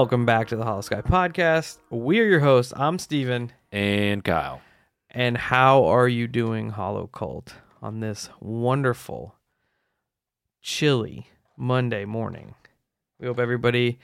[0.00, 1.76] Welcome back to the Holosky Podcast.
[1.90, 2.72] We are your hosts.
[2.74, 3.52] I'm Steven.
[3.70, 4.62] And Kyle.
[5.10, 9.34] And how are you doing, Hollow Cult, on this wonderful,
[10.62, 12.54] chilly Monday morning?
[13.18, 13.98] We hope everybody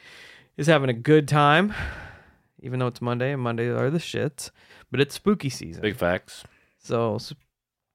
[0.59, 1.73] is having a good time,
[2.61, 4.51] even though it's Monday and Mondays are the shits,
[4.91, 5.81] but it's spooky season.
[5.81, 6.45] Big facts.
[6.79, 7.19] So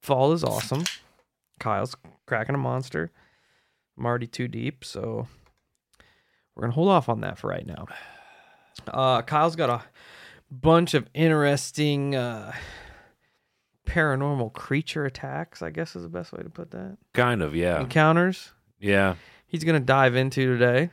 [0.02, 0.86] fall is awesome.
[1.60, 3.12] Kyle's cracking a monster.
[3.96, 5.28] I'm already too deep, so
[6.56, 7.86] we're gonna hold off on that for right now.
[8.88, 9.84] Uh, Kyle's got a
[10.50, 12.54] bunch of interesting uh,
[13.86, 15.62] paranormal creature attacks.
[15.62, 16.98] I guess is the best way to put that.
[17.14, 17.80] Kind of, yeah.
[17.82, 18.52] Encounters.
[18.80, 19.16] Yeah.
[19.48, 20.90] He's gonna dive into today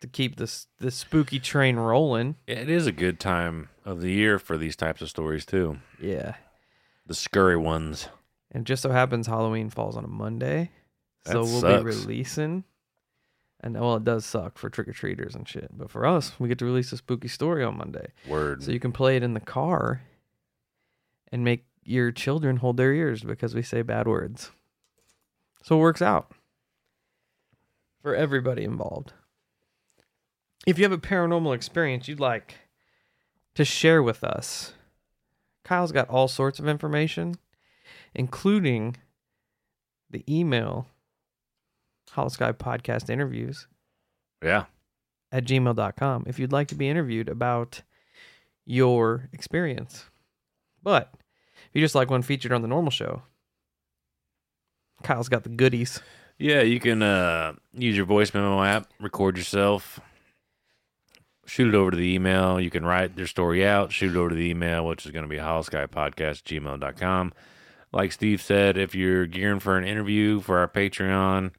[0.00, 2.36] to keep this this spooky train rolling.
[2.46, 5.78] It is a good time of the year for these types of stories, too.
[6.00, 6.34] Yeah.
[7.06, 8.08] The scurry ones.
[8.52, 10.70] And just so happens Halloween falls on a Monday.
[11.26, 11.78] So That we'll sucks.
[11.80, 12.64] be releasing.
[13.60, 15.70] And well, it does suck for trick or treaters and shit.
[15.76, 18.12] But for us, we get to release a spooky story on Monday.
[18.28, 18.62] Word.
[18.62, 20.02] So you can play it in the car
[21.32, 24.52] and make your children hold their ears because we say bad words.
[25.62, 26.32] So it works out
[28.00, 29.12] for everybody involved.
[30.66, 32.56] If you have a paranormal experience you'd like
[33.54, 34.74] to share with us,
[35.64, 37.34] Kyle's got all sorts of information,
[38.14, 38.96] including
[40.10, 40.86] the email
[42.14, 43.66] Holosky Podcast interviews
[44.42, 44.64] yeah.
[45.32, 47.82] at gmail.com if you'd like to be interviewed about
[48.64, 50.04] your experience.
[50.82, 53.22] But if you just like one featured on the normal show,
[55.02, 56.00] Kyle's got the goodies.
[56.38, 60.00] Yeah, you can uh, use your voice memo app, record yourself,
[61.46, 62.60] shoot it over to the email.
[62.60, 65.24] You can write your story out, shoot it over to the email, which is going
[65.24, 67.32] to be holoskypodcast gmail.com.
[67.92, 71.52] Like Steve said, if you're gearing for an interview for our Patreon,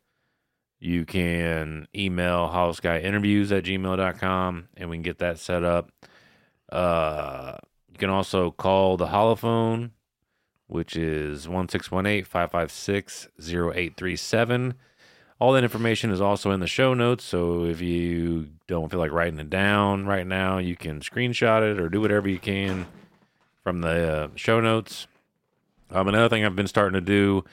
[0.80, 5.92] you can email holoskyinterviews at gmail.com and we can get that set up.
[6.72, 7.58] Uh,
[7.92, 9.92] you can also call the holophone,
[10.68, 14.76] which is 1618 556 0837.
[15.40, 17.24] All that information is also in the show notes.
[17.24, 21.80] So if you don't feel like writing it down right now, you can screenshot it
[21.80, 22.88] or do whatever you can
[23.64, 25.08] from the uh, show notes.
[25.92, 27.44] Um, another thing I've been starting to do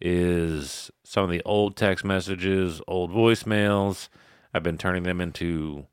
[0.00, 4.08] is some of the old text messages, old voicemails.
[4.54, 5.86] I've been turning them into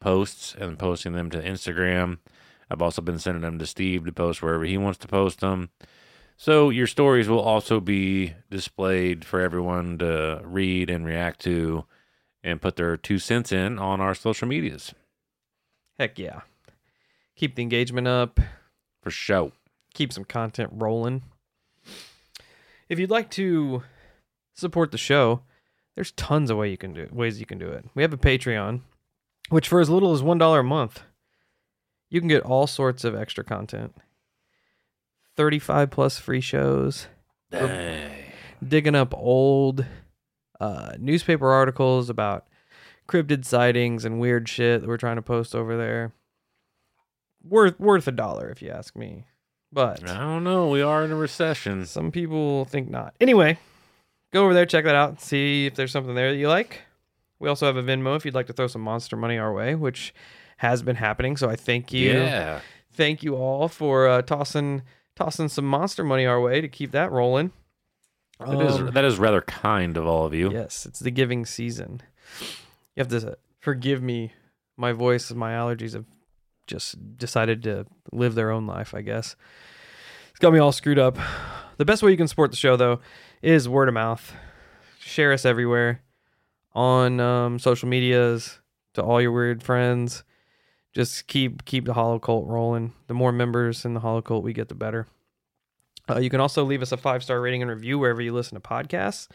[0.00, 2.18] posts and posting them to Instagram.
[2.70, 5.70] I've also been sending them to Steve to post wherever he wants to post them.
[6.36, 11.84] So your stories will also be displayed for everyone to read and react to
[12.42, 14.94] and put their two cents in on our social medias.
[15.98, 16.40] Heck yeah.
[17.36, 18.40] Keep the engagement up,
[19.02, 19.52] For show.
[19.92, 21.22] keep some content rolling.
[22.90, 23.84] If you'd like to
[24.52, 25.42] support the show,
[25.94, 27.84] there's tons of way you can do ways you can do it.
[27.94, 28.80] We have a Patreon,
[29.48, 31.04] which for as little as one dollar a month,
[32.10, 33.94] you can get all sorts of extra content.
[35.36, 37.06] 35 plus free shows,
[38.66, 39.86] digging up old
[40.58, 42.48] uh, newspaper articles about
[43.08, 46.12] cryptid sightings and weird shit that we're trying to post over there.
[47.42, 49.26] Worth worth a dollar if you ask me.
[49.72, 50.68] But I don't know.
[50.68, 51.86] We are in a recession.
[51.86, 53.14] some people think not.
[53.20, 53.58] Anyway,
[54.32, 56.82] go over there, check that out, see if there's something there that you like.
[57.38, 59.74] We also have a Venmo if you'd like to throw some monster money our way,
[59.74, 60.12] which
[60.58, 61.36] has been happening.
[61.36, 62.60] So I thank you, Yeah.
[62.92, 64.82] thank you all for uh, tossing
[65.16, 67.52] tossing some monster money our way to keep that rolling.
[68.40, 70.50] That is Um, that is rather kind of all of you.
[70.50, 72.00] Yes, it's the giving season.
[72.96, 74.32] You have to forgive me.
[74.76, 76.06] My voice and my allergies have
[76.70, 79.36] just decided to live their own life, I guess.
[80.30, 81.18] It's got me all screwed up.
[81.76, 83.00] The best way you can support the show, though,
[83.42, 84.32] is word of mouth.
[85.00, 86.02] Share us everywhere
[86.72, 88.60] on um, social medias
[88.94, 90.22] to all your weird friends.
[90.92, 92.92] Just keep keep the Hollow Cult rolling.
[93.08, 95.06] The more members in the Hollow Cult we get, the better.
[96.08, 98.54] Uh, you can also leave us a five star rating and review wherever you listen
[98.54, 99.28] to podcasts.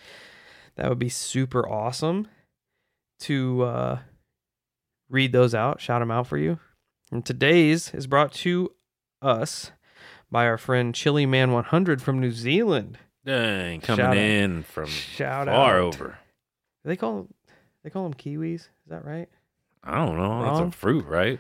[0.76, 2.28] That would be super awesome
[3.22, 4.00] to uh,
[5.10, 6.60] read those out, shout them out for you.
[7.12, 8.72] And today's is brought to
[9.22, 9.72] us
[10.32, 12.98] by our friend Chili Man 100 from New Zealand.
[13.26, 14.18] Dang, coming Shout out.
[14.18, 15.82] in from Shout far out.
[15.96, 16.20] over.
[16.84, 17.28] They call
[17.84, 18.54] they call them kiwis.
[18.56, 19.30] Is that right?
[19.84, 20.24] I don't know.
[20.24, 20.68] Wrong?
[20.68, 21.40] It's a fruit, right?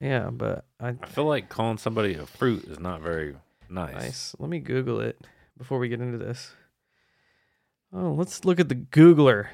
[0.00, 3.36] Yeah, but I I feel like calling somebody a fruit is not very
[3.68, 3.94] nice.
[3.94, 4.36] nice.
[4.38, 5.26] Let me Google it
[5.58, 6.52] before we get into this.
[7.92, 9.48] Oh, let's look at the Googler.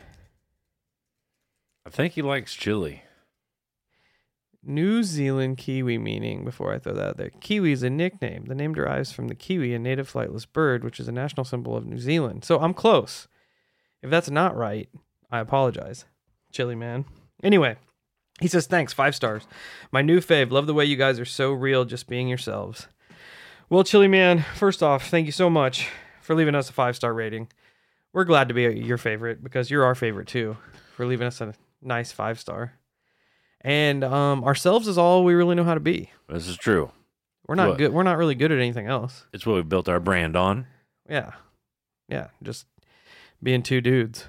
[1.86, 3.02] I think he likes chili.
[4.64, 7.30] New Zealand kiwi meaning before I throw that out there.
[7.40, 8.44] Kiwi is a nickname.
[8.46, 11.76] The name derives from the kiwi, a native flightless bird, which is a national symbol
[11.76, 12.44] of New Zealand.
[12.44, 13.26] So I'm close.
[14.02, 14.88] If that's not right,
[15.30, 16.04] I apologize.
[16.52, 17.04] Chili man.
[17.42, 17.76] Anyway,
[18.40, 19.46] He says, Thanks, five stars.
[19.90, 20.50] My new fave.
[20.50, 22.86] Love the way you guys are so real, just being yourselves.
[23.68, 25.88] Well, Chili Man, first off, thank you so much
[26.20, 27.48] for leaving us a five star rating.
[28.12, 30.56] We're glad to be your favorite because you're our favorite too,
[30.94, 32.74] for leaving us a nice five star.
[33.64, 36.10] And um, ourselves is all we really know how to be.
[36.28, 36.90] This is true.
[37.46, 37.78] We're not What?
[37.78, 37.92] good.
[37.92, 39.26] We're not really good at anything else.
[39.32, 40.66] It's what we built our brand on.
[41.08, 41.32] Yeah.
[42.08, 42.28] Yeah.
[42.42, 42.66] Just
[43.42, 44.26] being two dudes.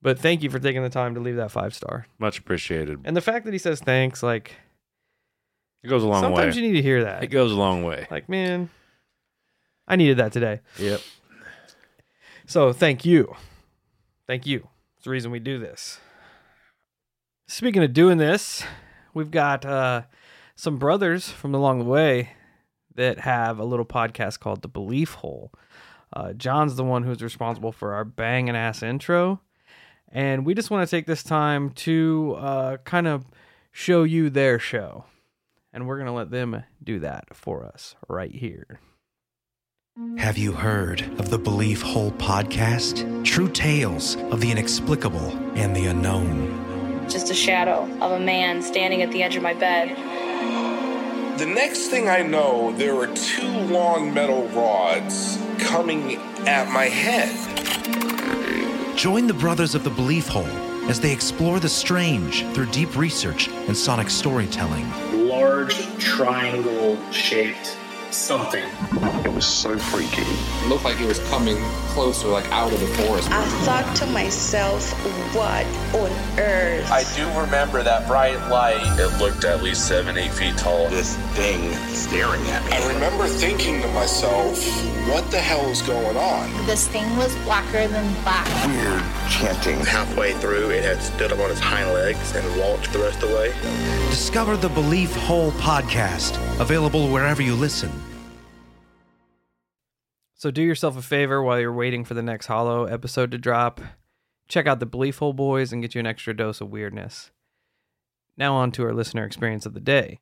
[0.00, 2.06] But thank you for taking the time to leave that five star.
[2.18, 3.00] Much appreciated.
[3.04, 4.56] And the fact that he says thanks, like
[5.84, 6.28] It goes a long way.
[6.28, 6.62] sometimes way.
[6.62, 7.22] you need to hear that.
[7.22, 8.06] it goes a long way.
[8.10, 8.68] Like, man,
[9.86, 10.60] I needed that today.
[10.78, 11.00] Yep.
[12.46, 13.34] So thank you.
[14.26, 14.68] Thank you.
[14.96, 15.98] It's the reason we do this.
[17.46, 18.64] Speaking of doing this,
[19.14, 20.02] we've got uh,
[20.54, 22.30] some brothers from along the way
[22.94, 25.52] that have a little podcast called The Belief Hole.
[26.12, 29.40] Uh, John's the one who's responsible for our banging ass intro.
[30.08, 33.24] And we just want to take this time to uh, kind of
[33.70, 35.04] show you their show.
[35.72, 38.80] And we're going to let them do that for us right here.
[40.18, 43.24] Have you heard of the Belief Hole podcast?
[43.24, 46.61] True tales of the inexplicable and the unknown.
[47.08, 49.96] Just a shadow of a man standing at the edge of my bed.
[51.38, 56.16] The next thing I know, there are two long metal rods coming
[56.46, 57.36] at my head.
[58.96, 60.46] Join the brothers of the Belief Hole
[60.88, 64.88] as they explore the strange through deep research and sonic storytelling.
[65.28, 67.76] large triangle shaped
[68.12, 68.64] something.
[69.24, 70.22] It was so freaky.
[70.22, 71.56] It looked like it was coming
[71.88, 73.30] closer, like out of the forest.
[73.30, 74.92] I thought to myself,
[75.34, 76.90] what on earth?
[76.90, 78.98] I do remember that bright light.
[78.98, 80.88] It looked at least seven, eight feet tall.
[80.88, 82.72] This thing staring at me.
[82.72, 84.58] I remember thinking to myself,
[85.08, 86.66] what the hell is going on?
[86.66, 88.46] This thing was blacker than black.
[88.66, 89.78] Weird chanting.
[89.84, 93.30] Halfway through, it had stood up on its hind legs and walked the rest of
[93.30, 93.52] the way.
[94.10, 97.90] Discover the Belief Hole podcast, available wherever you listen.
[100.42, 103.80] So do yourself a favor while you're waiting for the next Hollow episode to drop.
[104.48, 107.30] Check out the Belief Hole Boys and get you an extra dose of weirdness.
[108.36, 110.18] Now on to our listener experience of the day.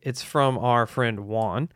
[0.00, 1.68] It's from our friend Juan,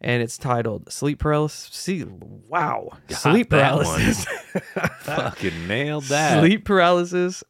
[0.00, 4.24] and it's titled "Sleep Paralysis." See, wow, Got sleep paralysis.
[5.02, 6.40] Fucking nailed that.
[6.40, 7.44] Sleep paralysis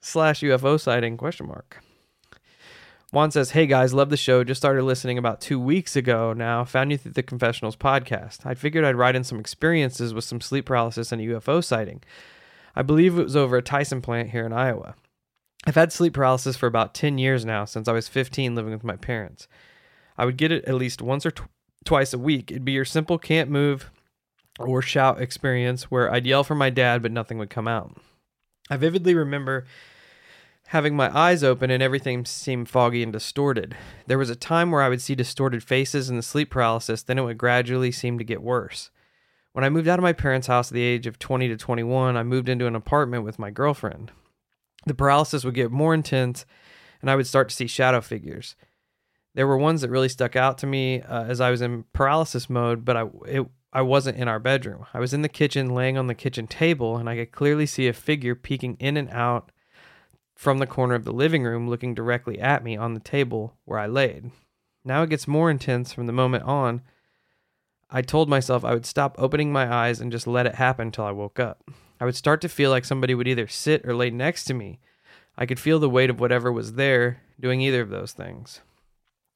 [0.00, 1.82] slash UFO sighting question mark.
[3.12, 4.42] Juan says, Hey guys, love the show.
[4.42, 6.64] Just started listening about two weeks ago now.
[6.64, 8.46] Found you through the Confessionals podcast.
[8.46, 12.02] I figured I'd write in some experiences with some sleep paralysis and a UFO sighting.
[12.74, 14.94] I believe it was over a Tyson plant here in Iowa.
[15.66, 18.82] I've had sleep paralysis for about 10 years now, since I was 15 living with
[18.82, 19.46] my parents.
[20.16, 21.50] I would get it at least once or tw-
[21.84, 22.50] twice a week.
[22.50, 23.90] It'd be your simple can't move
[24.58, 27.94] or shout experience where I'd yell for my dad, but nothing would come out.
[28.70, 29.66] I vividly remember
[30.72, 33.76] having my eyes open and everything seemed foggy and distorted.
[34.06, 37.18] There was a time where I would see distorted faces in the sleep paralysis, then
[37.18, 38.90] it would gradually seem to get worse.
[39.52, 42.16] When I moved out of my parents' house at the age of 20 to 21,
[42.16, 44.12] I moved into an apartment with my girlfriend.
[44.86, 46.46] The paralysis would get more intense,
[47.02, 48.56] and I would start to see shadow figures.
[49.34, 52.48] There were ones that really stuck out to me uh, as I was in paralysis
[52.48, 54.86] mode, but I it, I wasn't in our bedroom.
[54.94, 57.88] I was in the kitchen, laying on the kitchen table, and I could clearly see
[57.88, 59.52] a figure peeking in and out
[60.42, 63.78] from the corner of the living room, looking directly at me on the table where
[63.78, 64.32] I laid.
[64.84, 66.82] Now it gets more intense from the moment on.
[67.88, 71.04] I told myself I would stop opening my eyes and just let it happen until
[71.04, 71.62] I woke up.
[72.00, 74.80] I would start to feel like somebody would either sit or lay next to me.
[75.38, 78.62] I could feel the weight of whatever was there doing either of those things.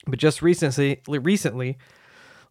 [0.08, 1.78] But just recently, recently,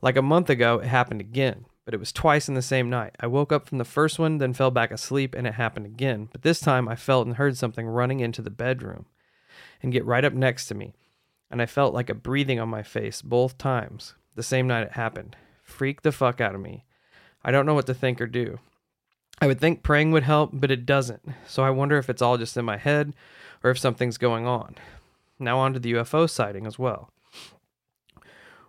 [0.01, 3.15] like a month ago, it happened again, but it was twice in the same night.
[3.19, 6.27] I woke up from the first one, then fell back asleep, and it happened again.
[6.31, 9.05] But this time I felt and heard something running into the bedroom
[9.81, 10.95] and get right up next to me.
[11.51, 14.93] And I felt like a breathing on my face both times, the same night it
[14.93, 15.35] happened.
[15.63, 16.85] Freaked the fuck out of me.
[17.43, 18.59] I don't know what to think or do.
[19.39, 21.21] I would think praying would help, but it doesn't.
[21.45, 23.13] So I wonder if it's all just in my head
[23.63, 24.75] or if something's going on.
[25.37, 27.11] Now on to the UFO sighting as well.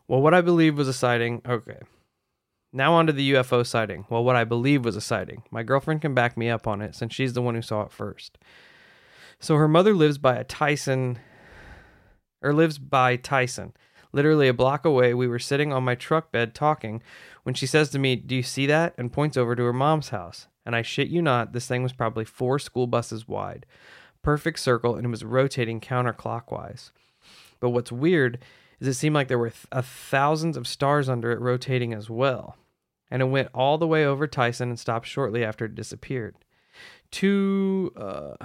[0.08, 1.40] Well, what I believe was a sighting.
[1.48, 1.80] Okay.
[2.76, 4.04] Now on to the UFO sighting.
[4.10, 5.44] Well, what I believe was a sighting.
[5.50, 7.90] My girlfriend can back me up on it since she's the one who saw it
[7.90, 8.36] first.
[9.40, 11.18] So her mother lives by a Tyson,
[12.42, 13.72] or lives by Tyson.
[14.12, 17.02] Literally a block away, we were sitting on my truck bed talking
[17.44, 18.92] when she says to me, Do you see that?
[18.98, 20.46] and points over to her mom's house.
[20.66, 23.64] And I shit you not, this thing was probably four school buses wide.
[24.20, 26.90] Perfect circle, and it was rotating counterclockwise.
[27.58, 28.44] But what's weird
[28.80, 32.58] is it seemed like there were th- thousands of stars under it rotating as well.
[33.10, 36.36] And it went all the way over Tyson and stopped shortly after it disappeared.
[37.10, 38.44] Two, uh,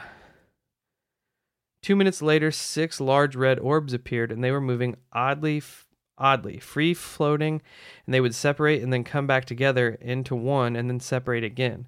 [1.82, 6.60] Two minutes later, six large red orbs appeared, and they were moving oddly, f- oddly,
[6.60, 7.60] free floating,
[8.06, 11.88] and they would separate and then come back together into one, and then separate again.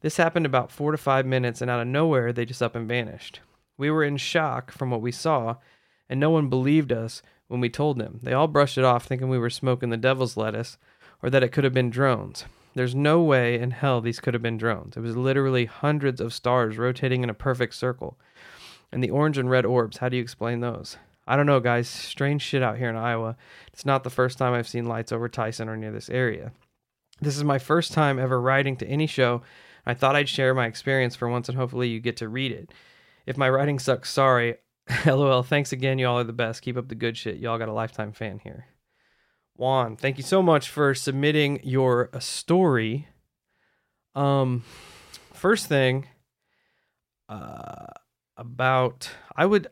[0.00, 2.88] This happened about four to five minutes, and out of nowhere, they just up and
[2.88, 3.40] vanished.
[3.76, 5.56] We were in shock from what we saw,
[6.08, 8.20] and no one believed us when we told them.
[8.22, 10.78] They all brushed it off, thinking we were smoking the devil's lettuce,
[11.22, 12.44] or that it could have been drones.
[12.74, 14.96] There's no way in hell these could have been drones.
[14.96, 18.18] It was literally hundreds of stars rotating in a perfect circle.
[18.90, 20.96] And the orange and red orbs, how do you explain those?
[21.26, 21.88] I don't know, guys.
[21.88, 23.36] Strange shit out here in Iowa.
[23.72, 26.52] It's not the first time I've seen lights over Tyson or near this area.
[27.20, 29.42] This is my first time ever writing to any show.
[29.86, 32.72] I thought I'd share my experience for once and hopefully you get to read it.
[33.24, 34.56] If my writing sucks, sorry.
[35.06, 35.42] LOL.
[35.42, 35.98] Thanks again.
[35.98, 36.62] Y'all are the best.
[36.62, 37.38] Keep up the good shit.
[37.38, 38.66] Y'all got a lifetime fan here.
[39.56, 43.06] Juan, thank you so much for submitting your uh, story.
[44.14, 44.64] Um,
[45.32, 46.08] first thing,
[47.28, 47.86] uh,
[48.36, 49.68] about I would,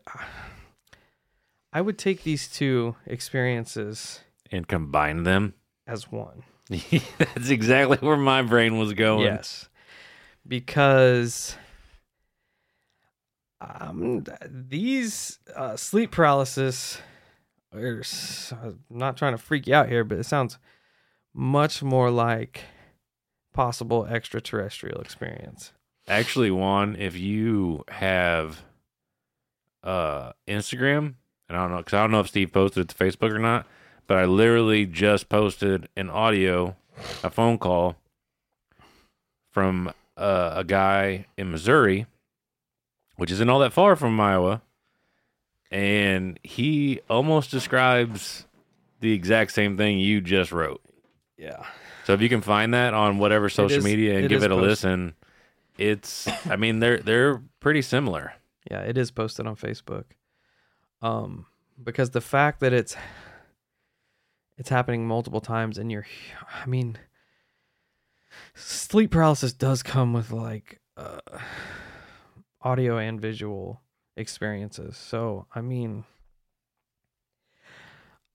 [1.73, 4.21] I would take these two experiences
[4.51, 5.53] and combine them
[5.85, 6.43] as one.
[6.69, 9.25] That's exactly where my brain was going.
[9.25, 9.67] Yes,
[10.47, 11.57] because
[13.59, 16.99] um, these uh, sleep paralysis.
[17.73, 20.57] I'm not trying to freak you out here, but it sounds
[21.33, 22.61] much more like
[23.53, 25.73] possible extraterrestrial experience.
[26.07, 28.63] Actually, Juan, if you have
[29.83, 31.15] uh Instagram,
[31.49, 33.39] and I don't know because I don't know if Steve posted it to Facebook or
[33.39, 33.65] not,
[34.07, 36.75] but I literally just posted an audio,
[37.23, 37.95] a phone call
[39.51, 42.05] from uh, a guy in Missouri,
[43.15, 44.61] which isn't all that far from Iowa,
[45.73, 48.45] and he almost describes
[48.99, 50.81] the exact same thing you just wrote.
[51.35, 51.65] Yeah.
[52.05, 54.51] So if you can find that on whatever social is- media and it give it
[54.51, 54.69] a posted.
[54.69, 55.15] listen,
[55.79, 58.33] it's I mean they're they're pretty similar.
[58.69, 60.05] Yeah, it is posted on Facebook.
[61.01, 61.47] Um,
[61.83, 62.95] because the fact that it's
[64.57, 66.05] it's happening multiple times and you're
[66.63, 66.99] I mean
[68.53, 71.19] sleep paralysis does come with like uh,
[72.61, 73.81] audio and visual
[74.15, 74.97] experiences.
[74.97, 76.05] So, I mean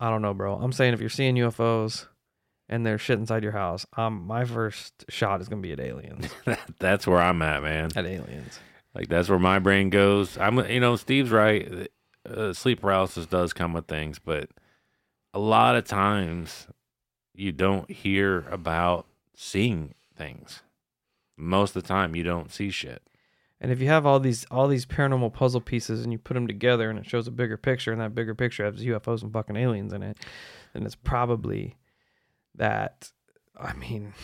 [0.01, 0.55] I don't know, bro.
[0.55, 2.07] I'm saying if you're seeing UFOs
[2.69, 5.81] and there's shit inside your house, um my first shot is going to be at
[5.81, 6.29] aliens.
[6.79, 7.91] that's where I'm at, man.
[7.97, 8.61] At aliens.
[8.95, 10.39] Like that's where my brain goes.
[10.39, 11.89] I'm you know Steve's right.
[12.29, 14.51] Uh, sleep paralysis does come with things, but
[15.33, 16.67] a lot of times
[17.35, 20.63] you don't hear about seeing things.
[21.37, 23.03] Most of the time you don't see shit.
[23.61, 26.47] And if you have all these all these paranormal puzzle pieces and you put them
[26.47, 29.57] together and it shows a bigger picture and that bigger picture has UFOs and fucking
[29.57, 30.19] aliens in it,
[30.75, 31.77] then it's probably
[32.55, 33.11] that.
[33.61, 34.15] I mean,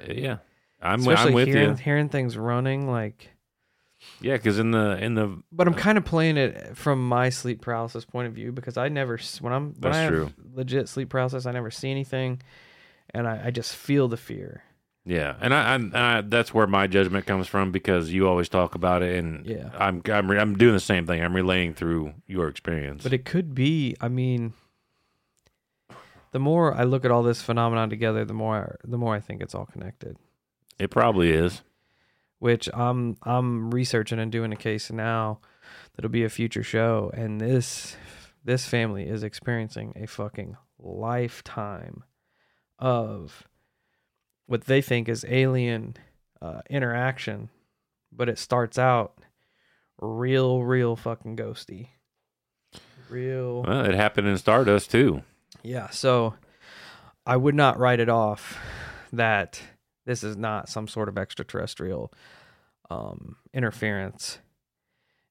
[0.00, 0.38] uh, Yeah.
[0.82, 1.74] I'm especially I'm with hearing, you.
[1.76, 3.30] hearing things running like.
[4.20, 7.30] Yeah, cuz in the in the But I'm uh, kind of playing it from my
[7.30, 10.30] sleep paralysis point of view because I never when I'm when That's I have true.
[10.52, 12.42] legit sleep paralysis I never see anything,
[13.14, 14.62] and I, I just feel the fear.
[15.06, 18.74] Yeah, and I, I, I that's where my judgment comes from because you always talk
[18.74, 19.68] about it, and Yeah.
[19.78, 21.22] I'm I'm re- I'm doing the same thing.
[21.22, 23.02] I'm relaying through your experience.
[23.02, 23.94] But it could be.
[24.00, 24.54] I mean,
[26.32, 29.42] the more I look at all this phenomenon together, the more the more I think
[29.42, 30.16] it's all connected.
[30.78, 31.60] it probably is.
[32.38, 35.40] Which I'm I'm researching and doing a case now
[35.96, 37.96] that'll be a future show, and this
[38.42, 42.04] this family is experiencing a fucking lifetime
[42.78, 43.46] of
[44.46, 45.96] what they think is alien
[46.40, 47.48] uh, interaction,
[48.12, 49.18] but it starts out
[50.00, 51.88] real, real fucking ghosty.
[53.08, 53.62] Real.
[53.62, 55.22] Well, it happened in Stardust too.
[55.62, 56.34] Yeah, so
[57.26, 58.58] I would not write it off
[59.12, 59.60] that
[60.04, 62.12] this is not some sort of extraterrestrial
[62.90, 64.38] um, interference,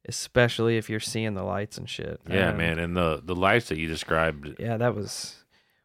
[0.07, 2.19] especially if you're seeing the lights and shit.
[2.27, 4.55] Yeah, And, man, and the the lights that you described.
[4.59, 5.42] Yeah, that was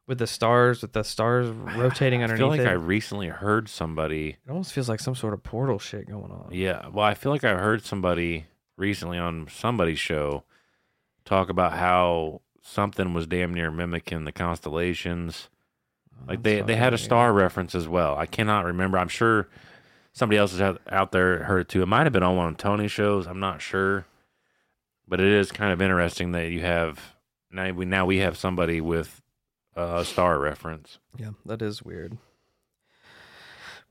[0.09, 2.41] with the stars, with the stars rotating underneath.
[2.41, 2.67] I feel like it.
[2.67, 4.39] I recently heard somebody.
[4.45, 6.49] it almost feels like some sort of portal shit going on.
[6.51, 8.47] Yeah, well, I feel like I heard somebody
[8.77, 10.45] recently on somebody's show
[11.27, 15.51] talk about how something was damn near mimicking the constellations.
[16.27, 18.17] Like they, they had a star reference as well.
[18.17, 18.99] I cannot remember.
[18.99, 19.49] I'm sure
[20.13, 21.83] somebody else is out, out there heard it too.
[21.83, 23.27] It might have been on one of Tony's shows.
[23.27, 24.07] I'm not sure,
[25.07, 27.15] but it is kind of interesting that you have
[27.53, 27.71] now.
[27.73, 29.23] We now we have somebody with
[29.79, 30.99] a star reference.
[31.17, 32.19] Yeah, that is weird.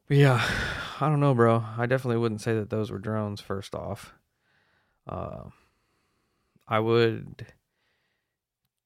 [0.08, 0.46] But yeah,
[1.00, 1.64] I don't know, bro.
[1.78, 3.40] I definitely wouldn't say that those were drones.
[3.40, 4.14] First off,
[5.08, 5.44] uh,
[6.68, 7.48] I would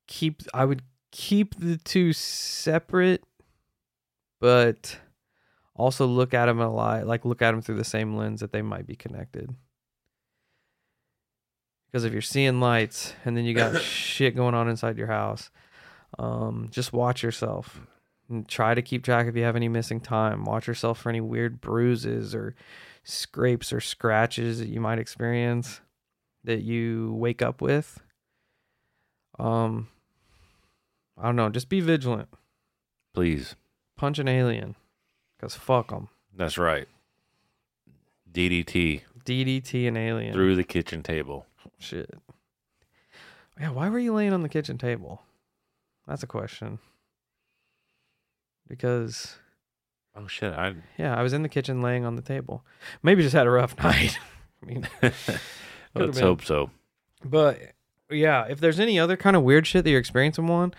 [0.08, 0.42] keep.
[0.54, 3.24] I would keep the two separate,
[4.40, 4.98] but
[5.76, 7.08] also look at them a lot.
[7.08, 9.56] Like look at them through the same lens that they might be connected.
[11.88, 15.50] Because if you're seeing lights and then you got shit going on inside your house,
[16.20, 17.82] um, just watch yourself
[18.30, 20.46] and try to keep track if you have any missing time.
[20.46, 22.56] Watch yourself for any weird bruises or
[23.04, 25.82] scrapes or scratches that you might experience
[26.44, 28.02] that you wake up with.
[29.40, 29.88] Um,
[31.18, 31.50] I don't know.
[31.50, 32.30] Just be vigilant.
[33.14, 33.56] Please.
[33.98, 34.76] Punch an alien,
[35.40, 36.10] cause fuck them.
[36.36, 36.88] That's right.
[38.32, 40.34] DDT DDT an alien.
[40.34, 41.46] through the kitchen table.
[41.78, 42.10] Shit.
[43.60, 45.22] Yeah, why were you laying on the kitchen table?
[46.12, 46.80] That's a question.
[48.68, 49.38] Because
[50.14, 50.52] Oh shit!
[50.54, 52.66] I yeah, I was in the kitchen laying on the table.
[53.02, 54.20] Maybe just had a rough night.
[54.62, 54.90] I mean,
[55.96, 56.70] let's hope so.
[57.24, 57.60] but
[58.10, 60.74] yeah, if there's any other kind of weird shit that you're experiencing one,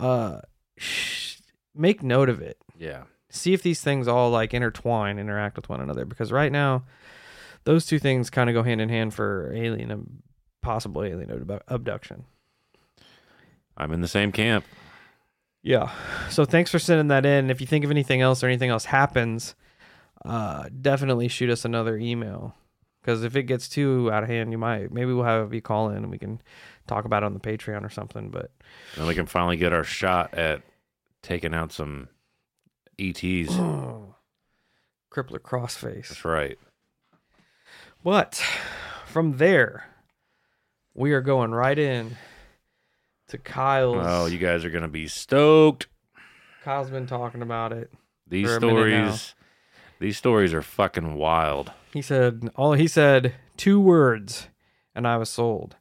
[0.00, 0.40] uh,
[0.76, 1.36] sh-
[1.76, 2.58] make note of it.
[2.76, 3.04] Yeah.
[3.30, 6.04] See if these things all like intertwine, interact with one another.
[6.04, 6.82] Because right now,
[7.62, 10.22] those two things kind of go hand in hand for alien and
[10.60, 12.24] possible alien abdu- abduction.
[13.76, 14.64] I'm in the same camp.
[15.62, 15.90] Yeah.
[16.30, 17.50] So thanks for sending that in.
[17.50, 19.54] If you think of anything else or anything else happens,
[20.24, 22.54] uh, definitely shoot us another email.
[23.00, 25.90] Because if it gets too out of hand, you might maybe we'll have you call
[25.90, 26.40] in and we can
[26.86, 28.30] talk about it on the Patreon or something.
[28.30, 28.52] But
[28.96, 30.62] And we can finally get our shot at
[31.22, 32.08] taking out some
[32.98, 33.22] ETs.
[35.12, 36.08] crippler crossface.
[36.08, 36.58] That's right.
[38.02, 38.42] But
[39.06, 39.86] from there,
[40.94, 42.16] we are going right in
[43.32, 44.04] to Kyle's.
[44.06, 45.88] Oh, you guys are gonna be stoked.
[46.62, 47.90] Kyle's been talking about it.
[48.26, 48.68] These For a now.
[48.68, 49.34] stories,
[49.98, 51.72] these stories are fucking wild.
[51.92, 54.48] He said all he said two words,
[54.94, 55.76] and I was sold.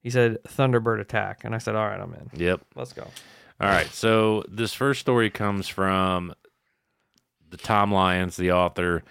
[0.00, 2.30] He said Thunderbird attack, and I said, "All right, I'm in.
[2.34, 2.60] Yep.
[2.74, 3.06] Let's go."
[3.60, 3.88] All right.
[3.88, 6.34] So this first story comes from
[7.48, 9.02] the Tom Lyons, the author,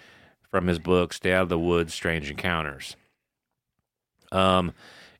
[0.50, 2.96] from his book "Stay Out of the Woods: Strange Encounters."
[4.30, 4.72] Um,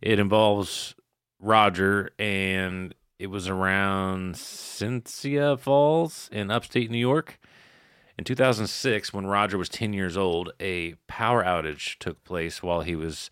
[0.03, 0.95] it involves
[1.40, 7.38] Roger, and it was around Cynthia Falls in upstate New York.
[8.16, 12.96] In 2006, when Roger was 10 years old, a power outage took place while he
[12.96, 13.31] was,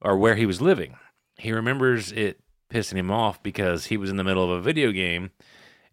[0.00, 0.96] or where he was living.
[1.38, 4.92] He remembers it pissing him off because he was in the middle of a video
[4.92, 5.30] game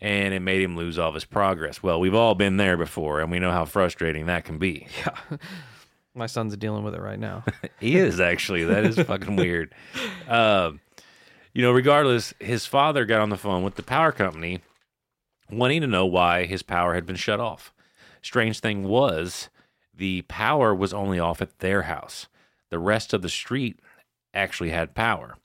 [0.01, 1.81] and it made him lose all of his progress.
[1.81, 4.87] Well, we've all been there before and we know how frustrating that can be.
[4.99, 5.37] Yeah,
[6.15, 7.43] my son's dealing with it right now.
[7.79, 8.63] He is actually.
[8.63, 9.73] That is fucking weird.
[10.27, 10.79] Um,
[11.53, 14.61] you know, regardless, his father got on the phone with the power company
[15.49, 17.73] wanting to know why his power had been shut off.
[18.21, 19.49] Strange thing was,
[19.93, 22.27] the power was only off at their house.
[22.69, 23.79] The rest of the street
[24.33, 25.37] actually had power.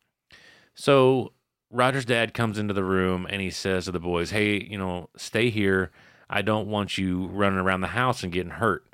[0.75, 1.33] So
[1.71, 5.11] Roger's dad comes into the room and he says to the boys, Hey, you know,
[5.17, 5.91] stay here.
[6.31, 8.85] I don't want you running around the house and getting hurt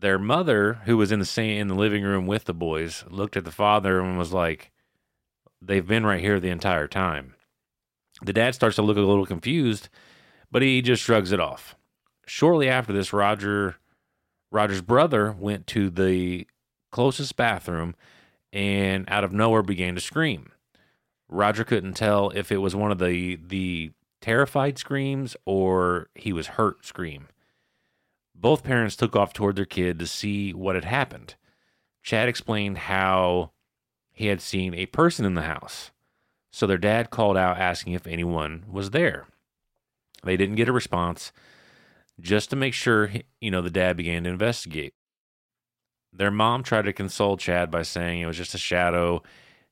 [0.00, 3.36] their mother, who was in the same in the living room with the boys, looked
[3.36, 4.72] at the father and was like,
[5.62, 7.34] "They've been right here the entire time."
[8.22, 9.88] The dad starts to look a little confused,
[10.50, 11.74] but he just shrugs it off.
[12.26, 13.76] Shortly after this, Roger
[14.50, 16.46] Roger's brother went to the
[16.90, 17.94] closest bathroom
[18.52, 20.50] and out of nowhere began to scream.
[21.28, 26.48] Roger couldn't tell if it was one of the the terrified screams or he was
[26.48, 27.28] hurt scream.
[28.34, 31.36] Both parents took off toward their kid to see what had happened.
[32.02, 33.52] Chad explained how
[34.12, 35.90] he had seen a person in the house.
[36.50, 39.26] So their dad called out asking if anyone was there.
[40.24, 41.32] They didn't get a response.
[42.20, 44.92] Just to make sure, you know, the dad began to investigate.
[46.12, 49.22] Their mom tried to console Chad by saying it was just a shadow.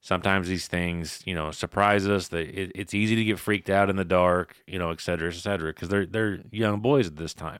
[0.01, 2.29] Sometimes these things, you know, surprise us.
[2.29, 5.29] That it, it's easy to get freaked out in the dark, you know, et cetera,
[5.29, 7.59] et cetera, because they're they're young boys at this time.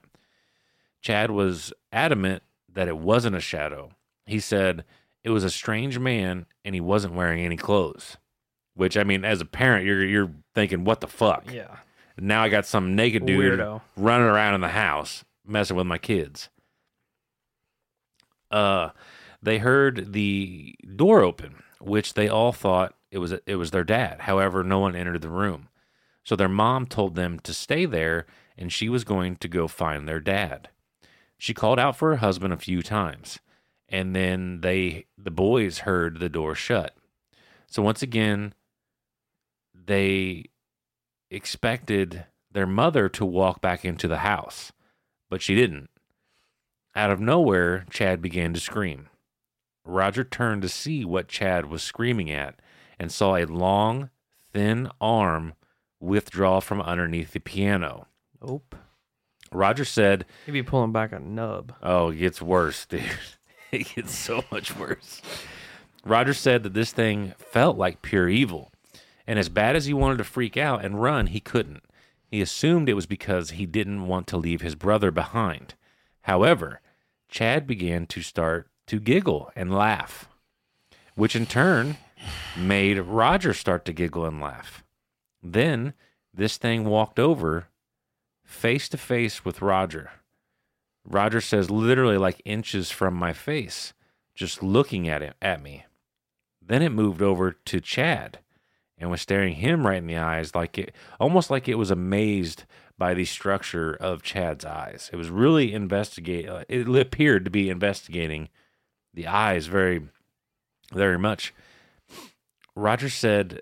[1.01, 3.91] Chad was adamant that it wasn't a shadow.
[4.25, 4.85] He said
[5.23, 8.17] it was a strange man and he wasn't wearing any clothes.
[8.75, 11.51] Which I mean, as a parent, you're you're thinking, what the fuck?
[11.51, 11.77] Yeah.
[12.17, 13.81] Now I got some naked dude Weirdo.
[13.95, 16.49] running around in the house messing with my kids.
[18.51, 18.89] Uh,
[19.41, 24.21] they heard the door open, which they all thought it was it was their dad.
[24.21, 25.69] However, no one entered the room.
[26.23, 28.25] So their mom told them to stay there
[28.57, 30.69] and she was going to go find their dad.
[31.37, 33.39] She called out for her husband a few times,
[33.89, 36.95] and then they the boys heard the door shut.
[37.67, 38.53] So once again,
[39.73, 40.45] they
[41.29, 44.71] expected their mother to walk back into the house,
[45.29, 45.89] but she didn't.
[46.95, 49.07] Out of nowhere, Chad began to scream.
[49.85, 52.59] Roger turned to see what Chad was screaming at
[52.99, 54.09] and saw a long,
[54.51, 55.53] thin arm
[55.99, 58.07] withdraw from underneath the piano.
[58.41, 58.75] Nope.
[59.51, 61.73] Roger said, He'd be pulling back a nub.
[61.81, 63.03] Oh, it gets worse, dude.
[63.71, 65.21] It gets so much worse.
[66.05, 68.71] Roger said that this thing felt like pure evil,
[69.27, 71.83] and as bad as he wanted to freak out and run, he couldn't.
[72.27, 75.73] He assumed it was because he didn't want to leave his brother behind.
[76.21, 76.81] However,
[77.27, 80.27] Chad began to start to giggle and laugh,
[81.15, 81.97] which in turn
[82.57, 84.83] made Roger start to giggle and laugh.
[85.41, 85.93] Then
[86.33, 87.67] this thing walked over
[88.43, 90.11] face to face with Roger.
[91.09, 93.93] Roger says literally like inches from my face,
[94.35, 95.85] just looking at it at me.
[96.61, 98.39] Then it moved over to Chad
[98.97, 102.65] and was staring him right in the eyes like it almost like it was amazed
[102.97, 105.09] by the structure of Chad's eyes.
[105.11, 108.49] It was really investigate uh, it appeared to be investigating
[109.13, 110.09] the eyes very
[110.93, 111.53] very much.
[112.75, 113.61] Roger said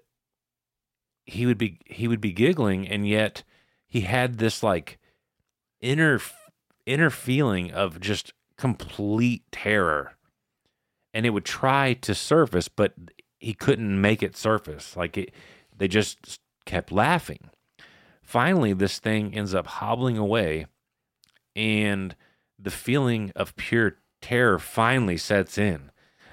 [1.25, 3.43] he would be he would be giggling and yet
[3.86, 4.97] he had this like
[5.79, 6.19] inner
[6.88, 10.13] inner feeling of just complete terror.
[11.13, 12.93] And it would try to surface but
[13.39, 14.95] he couldn't make it surface.
[14.97, 15.32] Like it
[15.76, 17.50] they just kept laughing.
[18.23, 20.65] Finally this thing ends up hobbling away
[21.56, 22.15] and
[22.58, 25.91] the feeling of pure terror finally sets in.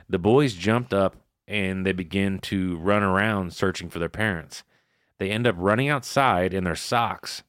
[0.08, 4.64] The boys jumped up and they begin to run around searching for their parents.
[5.18, 7.42] They end up running outside in their socks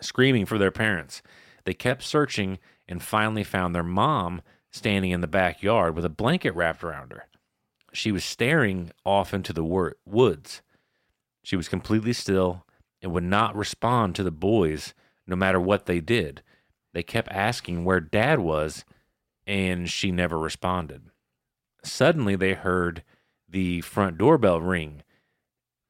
[0.00, 1.22] screaming for their parents
[1.66, 6.54] they kept searching and finally found their mom standing in the backyard with a blanket
[6.54, 7.26] wrapped around her.
[7.92, 10.62] She was staring off into the wor- woods.
[11.42, 12.64] She was completely still
[13.02, 14.94] and would not respond to the boys
[15.26, 16.42] no matter what they did.
[16.94, 18.84] They kept asking where dad was,
[19.44, 21.10] and she never responded.
[21.82, 23.02] Suddenly, they heard
[23.48, 25.02] the front doorbell ring,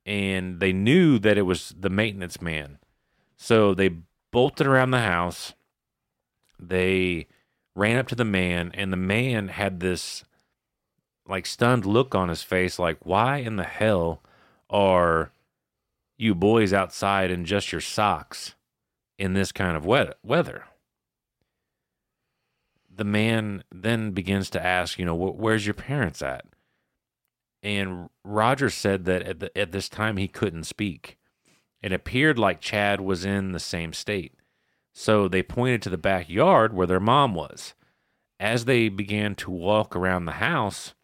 [0.06, 2.78] and they knew that it was the maintenance man.
[3.36, 3.98] So they
[4.32, 5.52] bolted around the house
[6.59, 7.27] they
[7.75, 10.25] ran up to the man and the man had this
[11.29, 14.23] like stunned look on his face like why in the hell
[14.71, 15.31] are
[16.16, 18.55] you boys outside in just your socks
[19.19, 20.64] in this kind of weather?
[22.95, 26.47] The man then begins to ask you know where's your parents at?
[27.62, 31.19] And roger said that at, the, at this time he couldn't speak.
[31.83, 34.33] It appeared like chad was in the same state
[34.98, 37.74] so they pointed to the backyard where their mom was.
[38.40, 40.94] As they began to walk around the house,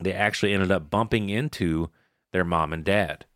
[0.00, 1.90] they actually ended up bumping into
[2.30, 3.26] their mom and dad,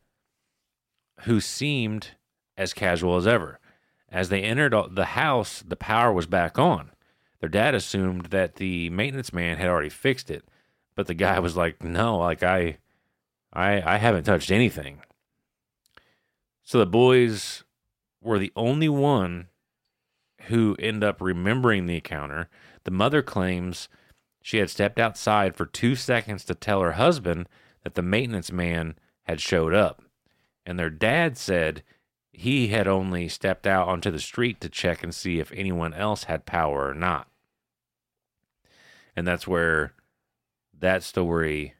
[1.22, 2.12] who seemed
[2.56, 3.58] as casual as ever.
[4.08, 6.92] As they entered the house, the power was back on.
[7.40, 10.44] Their dad assumed that the maintenance man had already fixed it,
[10.94, 12.78] but the guy was like, "No, like I
[13.52, 15.02] I I haven't touched anything."
[16.62, 17.64] So the boys
[18.22, 19.48] were the only one
[20.46, 22.48] who end up remembering the encounter.
[22.84, 23.88] The mother claims
[24.42, 27.48] she had stepped outside for two seconds to tell her husband
[27.82, 30.02] that the maintenance man had showed up.
[30.64, 31.82] And their dad said
[32.32, 36.24] he had only stepped out onto the street to check and see if anyone else
[36.24, 37.28] had power or not.
[39.16, 39.94] And that's where
[40.78, 41.74] that story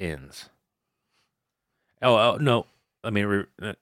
[0.00, 0.50] ends.
[2.02, 2.66] Oh, oh no.
[3.04, 3.74] I mean, uh,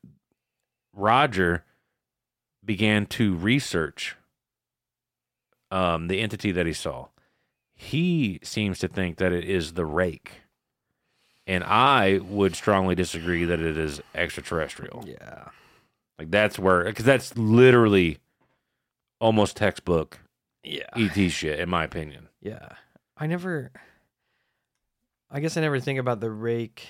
[0.92, 1.64] Roger
[2.64, 4.16] began to research
[5.70, 7.08] um, the entity that he saw.
[7.74, 10.42] He seems to think that it is the rake.
[11.46, 15.04] And I would strongly disagree that it is extraterrestrial.
[15.06, 15.48] Yeah.
[16.18, 18.18] Like that's where, because that's literally
[19.20, 20.20] almost textbook
[20.62, 20.86] yeah.
[20.96, 22.28] ET shit, in my opinion.
[22.40, 22.68] Yeah.
[23.16, 23.72] I never,
[25.30, 26.86] I guess I never think about the rake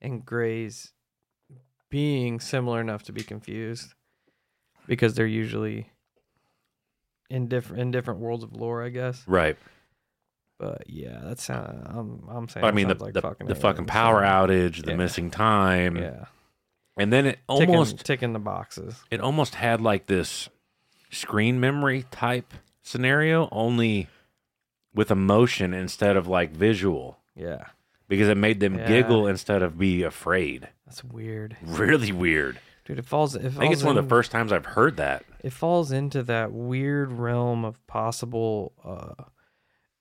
[0.00, 0.92] and Greys
[1.90, 3.94] being similar enough to be confused
[4.90, 5.88] because they're usually
[7.30, 9.22] in different in different worlds of lore, I guess.
[9.26, 9.56] Right.
[10.58, 12.66] But yeah, that's I'm I'm saying.
[12.66, 14.96] I mean the like the fucking, the fucking power outage, the yeah.
[14.96, 15.96] missing time.
[15.96, 16.24] Yeah.
[16.98, 18.96] And then it Ticking- almost ticking the boxes.
[19.10, 20.48] it almost had like this
[21.10, 24.08] screen memory type scenario, only
[24.92, 27.16] with emotion instead of like visual.
[27.36, 27.66] Yeah.
[28.08, 28.88] Because it made them Yeah.
[28.88, 30.68] giggle instead of be afraid.
[30.84, 31.56] That's weird.
[31.62, 32.58] Really weird.
[32.90, 33.36] Dude, it falls.
[33.36, 35.24] It I think it's falls one of the first times I've heard that.
[35.44, 39.26] It falls into that weird realm of possible uh,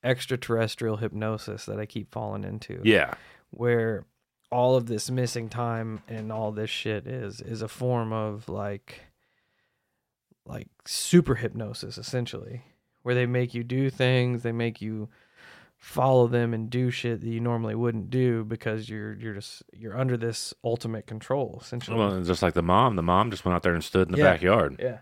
[0.04, 2.82] extraterrestrial hypnosis that I keep falling into.
[2.84, 3.14] Yeah.
[3.52, 4.08] where
[4.52, 9.02] all of this missing time and all this shit is is a form of like
[10.48, 12.64] like super hypnosis essentially
[13.04, 15.10] where they make you do things they make you
[15.80, 19.98] follow them and do shit that you normally wouldn't do because you're you're just you're
[19.98, 22.96] under this ultimate control essentially Well, just like the mom.
[22.98, 24.32] The mom just went out there and stood in the Yeah.
[24.34, 24.76] backyard.
[24.80, 24.98] yeah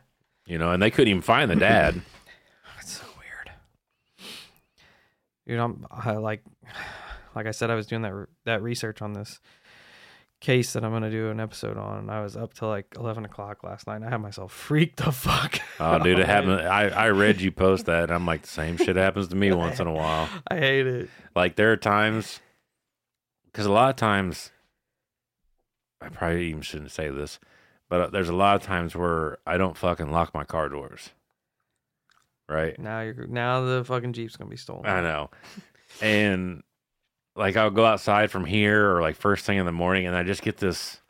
[0.46, 2.00] You know, and they couldn't even find the dad.
[2.80, 3.52] it's so weird
[5.48, 6.44] You know, I'm, I like,
[7.36, 9.40] like I said, I was doing that that research on this
[10.40, 12.00] case that I'm gonna do an episode on.
[12.00, 13.98] And I was up till like eleven o'clock last night.
[13.98, 15.60] and I had myself freaked the fuck.
[15.80, 16.62] Oh, dude, it happened.
[16.62, 19.52] I, I read you post that, and I'm like, the same shit happens to me
[19.54, 20.30] once in a while.
[20.50, 21.10] I hate it.
[21.36, 22.40] Like, there are times,
[23.46, 24.52] because a lot of times,
[26.02, 27.40] I probably even shouldn't say this,
[27.90, 31.10] but uh, there's a lot of times where I don't fucking lock my car doors.
[32.50, 32.80] Right?
[32.80, 34.86] Now you're now the fucking jeep's gonna be stolen.
[34.86, 35.30] I know.
[36.02, 36.64] And
[37.38, 40.24] like I'll go outside from here or like first thing in the morning and I
[40.24, 41.02] just get this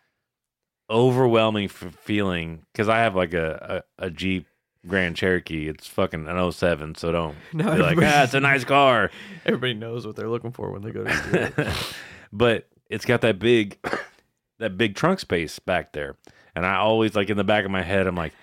[0.89, 4.47] overwhelming f- feeling cuz I have like a, a a Jeep
[4.87, 5.67] Grand Cherokee.
[5.67, 9.11] It's fucking an 07, so don't No, be like, "Ah, it's a nice car."
[9.45, 11.67] Everybody knows what they're looking for when they go to it.
[12.31, 13.77] but it's got that big
[14.59, 16.15] that big trunk space back there.
[16.55, 18.33] And I always like in the back of my head I'm like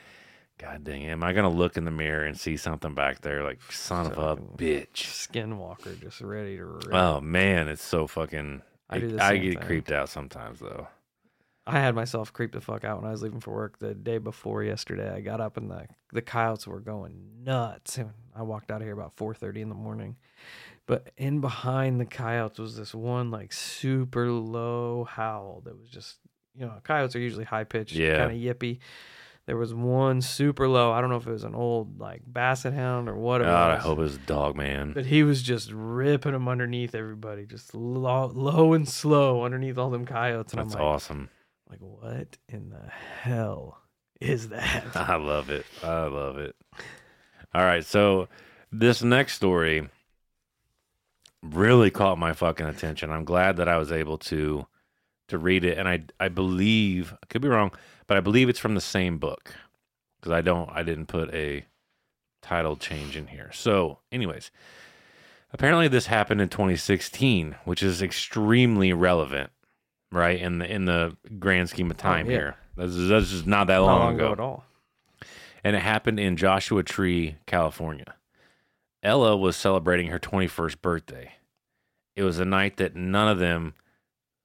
[0.59, 3.43] God dang, it, am I gonna look in the mirror and see something back there?
[3.43, 4.93] Like, son of a bitch.
[5.29, 6.93] Skinwalker just ready to rip.
[6.95, 8.63] Oh man, it's so fucking.
[8.89, 9.67] I I, do the I get thing.
[9.67, 10.87] creeped out sometimes though.
[11.67, 14.19] I had myself creeped the fuck out when I was leaving for work the day
[14.19, 15.11] before yesterday.
[15.11, 17.97] I got up and the the coyotes were going nuts.
[17.99, 20.17] And I walked out of here about four thirty in the morning.
[20.87, 26.19] But in behind the coyotes was this one like super low howl that was just
[26.55, 28.19] you know, coyotes are usually high pitched, Yeah.
[28.19, 28.79] kind of yippy.
[29.47, 30.91] There was one super low.
[30.91, 33.73] I don't know if it was an old like basset hound or what it God,
[33.73, 34.93] I hope it was dog man.
[34.95, 39.91] But he was just ripping them underneath everybody, just low, low and slow underneath all
[39.91, 40.55] them coyotes.
[40.55, 41.29] And That's I'm like, awesome.
[41.69, 42.89] like, what in the
[43.21, 43.83] hell
[44.19, 44.87] is that?
[44.97, 45.67] I love it.
[45.83, 46.57] I love it.
[47.55, 48.29] All right, so
[48.73, 49.89] this next story
[51.43, 53.11] really caught my fucking attention.
[53.11, 54.67] I'm glad that I was able to
[55.29, 57.73] to read it, and I I believe I could be wrong,
[58.07, 59.55] but I believe it's from the same book
[60.21, 61.65] because I don't I didn't put a
[62.43, 63.51] title change in here.
[63.53, 64.51] So, anyways,
[65.53, 69.51] apparently this happened in 2016, which is extremely relevant,
[70.13, 70.41] right?
[70.41, 72.37] In the in the grand scheme of oh, time Oh, yeah.
[72.37, 74.65] here, that's, that's just not that Not long, long ago ago at all.
[75.63, 78.15] and it happened in Joshua Tree, California.
[79.03, 81.33] Ella was celebrating her 21st birthday.
[82.17, 83.75] It was a night that none of them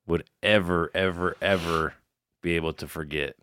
[0.06, 1.94] would ever, ever, ever
[2.42, 3.36] be able to forget,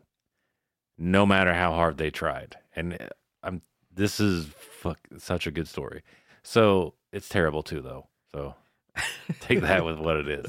[0.99, 2.57] no matter how hard they tried.
[2.75, 3.09] And uh,
[3.43, 3.63] I'm
[3.95, 4.47] this is
[4.81, 6.03] fuck such a good story.
[6.43, 8.07] So it's terrible too, though.
[8.33, 8.55] So
[9.41, 10.47] take that with what it is.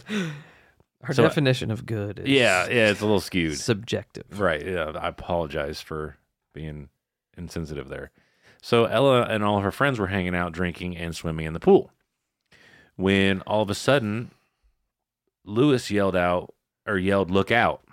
[1.04, 3.58] Our So- definition of good is Yeah, yeah, it's a little skewed.
[3.58, 4.40] subjective.
[4.40, 4.66] Right.
[4.66, 4.92] Yeah.
[4.96, 6.18] I apologize for
[6.54, 6.90] being
[7.38, 8.12] insensitive there.
[8.62, 11.60] So Ella and all of her friends were hanging out, drinking, and swimming in the
[11.60, 11.92] pool.
[12.96, 14.32] When all of a sudden,
[15.46, 16.54] Lewis yelled out
[16.88, 17.84] or yelled, "Look out!"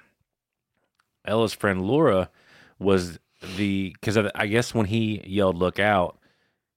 [1.27, 2.31] Ella's friend Laura
[2.79, 3.19] was
[3.57, 6.19] the because I guess when he yelled, "Look out!"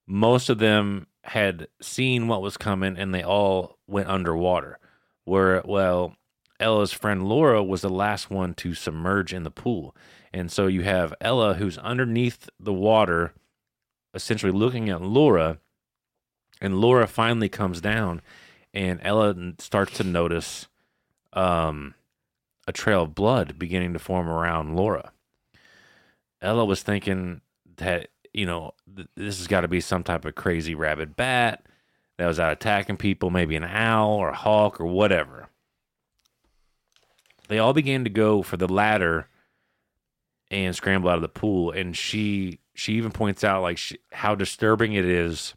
[0.07, 4.79] most of them had seen what was coming and they all went underwater.
[5.25, 6.15] Where well,
[6.59, 9.95] Ella's friend Laura was the last one to submerge in the pool.
[10.33, 13.33] And so you have Ella who's underneath the water,
[14.13, 15.59] essentially looking at Laura.
[16.59, 18.21] And Laura finally comes down,
[18.73, 20.67] and Ella starts to notice
[21.33, 21.93] um,
[22.67, 25.11] a trail of blood beginning to form around Laura.
[26.41, 27.41] Ella was thinking
[27.77, 31.65] that, you know, th- this has got to be some type of crazy rabid bat
[32.17, 35.49] that was out attacking people, maybe an owl or a hawk or whatever.
[37.47, 39.27] They all began to go for the ladder
[40.51, 41.71] and scramble out of the pool.
[41.71, 45.55] And she she even points out like she, how disturbing it is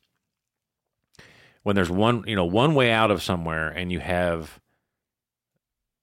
[1.62, 4.60] when there's one you know one way out of somewhere and you have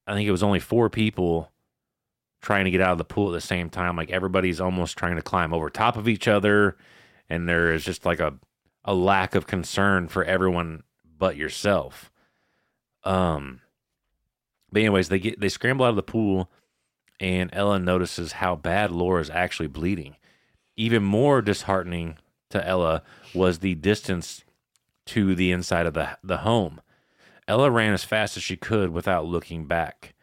[0.05, 1.51] I think it was only four people
[2.41, 3.95] trying to get out of the pool at the same time.
[3.95, 6.77] Like everybody's almost trying to climb over top of each other,
[7.29, 8.35] and there is just like a
[8.85, 10.83] a lack of concern for everyone
[11.17, 12.11] but yourself.
[13.03, 13.61] Um.
[14.71, 16.51] But anyways, they get they scramble out of the pool,
[17.19, 20.17] and Ella notices how bad Laura's actually bleeding.
[20.75, 22.17] Even more disheartening
[22.49, 23.01] to Ella
[23.33, 24.43] was the distance
[25.07, 26.81] to the inside of the the home.
[27.47, 30.13] Ella ran as fast as she could without looking back.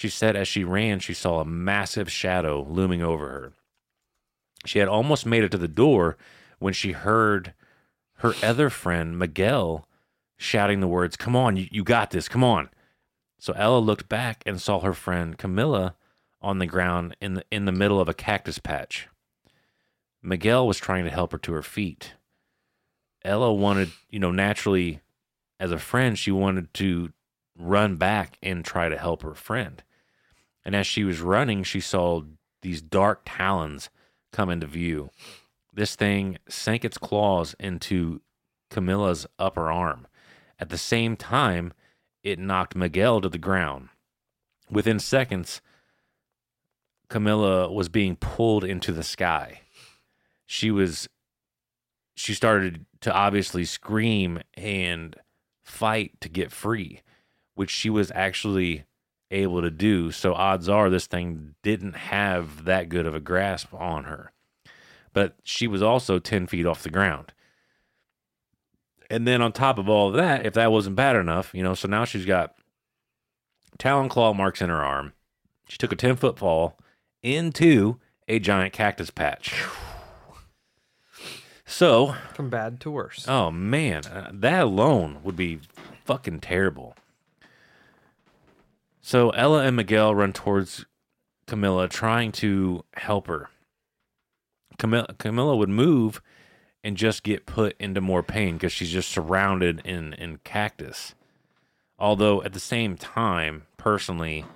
[0.00, 3.52] She said as she ran, she saw a massive shadow looming over her.
[4.64, 6.16] She had almost made it to the door
[6.58, 7.52] when she heard
[8.14, 9.86] her other friend, Miguel,
[10.38, 12.70] shouting the words, Come on, you, you got this, come on.
[13.40, 15.96] So Ella looked back and saw her friend Camilla
[16.40, 19.06] on the ground in the, in the middle of a cactus patch.
[20.22, 22.14] Miguel was trying to help her to her feet.
[23.22, 25.02] Ella wanted, you know, naturally,
[25.58, 27.12] as a friend, she wanted to
[27.54, 29.82] run back and try to help her friend.
[30.64, 32.22] And as she was running, she saw
[32.62, 33.90] these dark talons
[34.32, 35.10] come into view.
[35.72, 38.20] This thing sank its claws into
[38.70, 40.06] Camilla's upper arm.
[40.58, 41.72] At the same time,
[42.22, 43.88] it knocked Miguel to the ground.
[44.70, 45.60] Within seconds,
[47.08, 49.62] Camilla was being pulled into the sky.
[50.46, 51.08] She was
[52.14, 55.16] she started to obviously scream and
[55.64, 57.00] fight to get free,
[57.54, 58.84] which she was actually
[59.30, 60.10] able to do.
[60.10, 64.32] So odds are this thing didn't have that good of a grasp on her.
[65.12, 67.32] But she was also 10 feet off the ground.
[69.08, 71.74] And then on top of all of that, if that wasn't bad enough, you know,
[71.74, 72.54] so now she's got
[73.78, 75.12] talon claw marks in her arm.
[75.68, 76.78] She took a 10 foot fall
[77.22, 79.64] into a giant cactus patch.
[81.66, 83.26] So, From bad to worse.
[83.28, 85.60] oh man, uh, that alone would be
[86.04, 86.96] fucking terrible.
[89.00, 90.84] So Ella and Miguel run towards
[91.46, 93.48] Camilla, trying to help her.
[94.78, 96.20] Camilla, Camilla would move
[96.84, 101.14] and just get put into more pain because she's just surrounded in, in cactus.
[101.98, 104.46] Although at the same time, personally,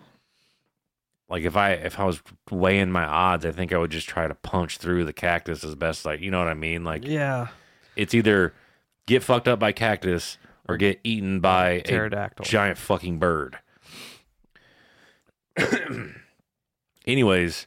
[1.29, 4.27] like if I if I was weighing my odds, I think I would just try
[4.27, 6.85] to punch through the cactus as best like you know what I mean.
[6.85, 7.49] Like Yeah.
[7.97, 8.55] it's either
[9.07, 11.83] get fucked up by cactus or get eaten by a
[12.45, 13.59] giant fucking bird.
[17.07, 17.67] Anyways,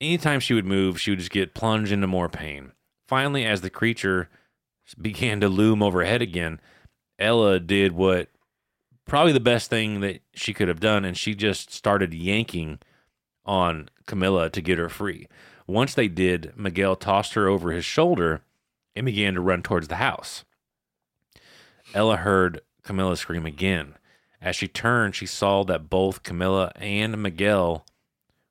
[0.00, 2.72] anytime she would move, she would just get plunged into more pain.
[3.06, 4.28] Finally, as the creature
[5.00, 6.60] began to loom overhead again,
[7.18, 8.28] Ella did what
[9.06, 12.78] probably the best thing that she could have done, and she just started yanking
[13.44, 15.28] on Camilla to get her free.
[15.66, 18.42] Once they did, Miguel tossed her over his shoulder
[18.94, 20.44] and began to run towards the house.
[21.94, 23.94] Ella heard Camilla scream again.
[24.46, 27.84] As she turned, she saw that both Camilla and Miguel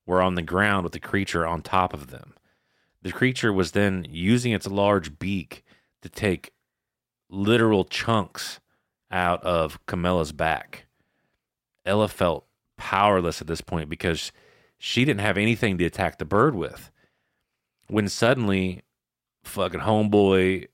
[0.05, 2.33] were on the ground with the creature on top of them.
[3.01, 5.63] The creature was then using its large beak
[6.01, 6.51] to take
[7.29, 8.59] literal chunks
[9.09, 10.87] out of Camilla's back.
[11.85, 14.33] Ella felt powerless at this point because
[14.77, 16.91] she didn't have anything to attack the bird with.
[17.87, 18.81] When suddenly,
[19.45, 20.67] fucking homeboy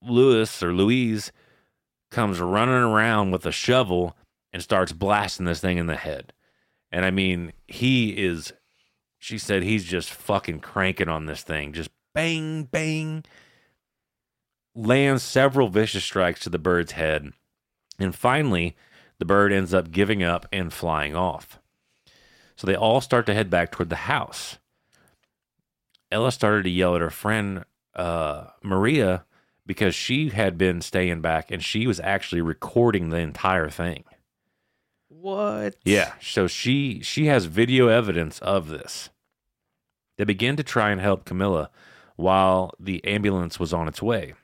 [0.00, 1.32] Lewis or Louise
[2.12, 4.14] comes running around with a shovel
[4.52, 6.32] and starts blasting this thing in the head.
[6.90, 8.52] And I mean, he is,
[9.18, 13.24] she said, he's just fucking cranking on this thing, just bang, bang,
[14.74, 17.32] lands several vicious strikes to the bird's head.
[17.98, 18.76] And finally,
[19.18, 21.60] the bird ends up giving up and flying off.
[22.56, 24.58] So they all start to head back toward the house.
[26.10, 29.24] Ella started to yell at her friend uh, Maria
[29.66, 34.04] because she had been staying back and she was actually recording the entire thing.
[35.20, 35.76] What?
[35.84, 39.10] Yeah, so she she has video evidence of this.
[40.16, 41.70] They begin to try and help Camilla
[42.16, 44.34] while the ambulance was on its way.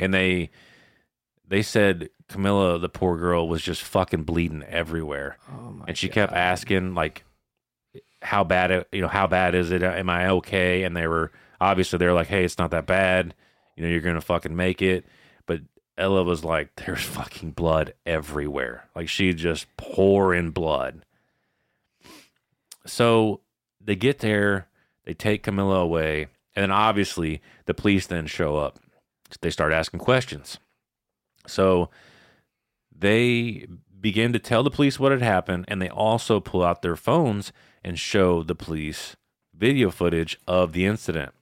[0.00, 0.50] And they
[1.46, 5.38] they said Camilla, the poor girl, was just fucking bleeding everywhere.
[5.50, 7.24] Oh my and she kept asking like
[8.22, 11.32] how bad it you know how bad is it am i okay and they were
[11.60, 13.34] obviously they were like hey it's not that bad
[13.76, 15.04] you know you're gonna fucking make it
[16.02, 18.88] ella was like there's fucking blood everywhere.
[18.94, 21.04] Like she just pouring blood.
[22.84, 23.40] So
[23.80, 24.66] they get there
[25.04, 28.78] they take camilla away and then obviously the police then show up.
[29.40, 30.58] They start asking questions.
[31.46, 31.88] So
[32.96, 33.66] they
[34.00, 37.52] begin to tell the police what had happened and they also pull out their phones
[37.84, 39.16] and show the police
[39.54, 41.32] video footage of the incident.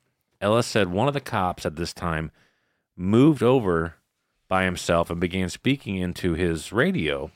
[0.41, 2.31] Ella said one of the cops at this time
[2.97, 3.97] moved over
[4.51, 7.31] by himself and began speaking into his radio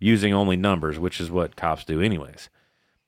[0.00, 2.50] using only numbers, which is what cops do, anyways.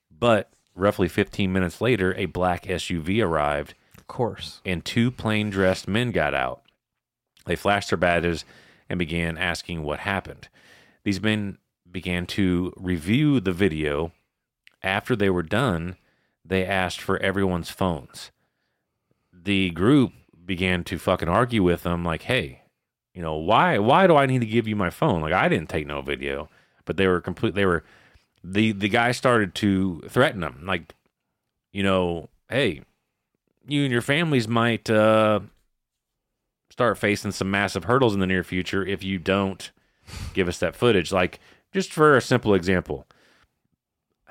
[0.09, 3.73] But roughly 15 minutes later, a black SUV arrived.
[3.97, 4.61] Of course.
[4.65, 6.61] And two plain dressed men got out.
[7.45, 8.45] They flashed their badges
[8.87, 10.47] and began asking what happened.
[11.03, 11.57] These men
[11.91, 14.13] began to review the video
[14.81, 15.97] after they were done,
[16.45, 18.31] they asked for everyone's phones.
[19.33, 20.13] The group
[20.45, 22.62] began to fucking argue with them, like, "Hey,
[23.13, 25.21] you know, why why do I need to give you my phone?
[25.21, 26.49] Like, I didn't take no video."
[26.85, 27.55] But they were complete.
[27.55, 27.83] They were
[28.43, 30.93] the the guy started to threaten them, like,
[31.71, 32.81] you know, hey,
[33.67, 35.39] you and your families might uh,
[36.69, 39.71] start facing some massive hurdles in the near future if you don't
[40.33, 41.11] give us that footage.
[41.13, 41.39] Like,
[41.71, 43.07] just for a simple example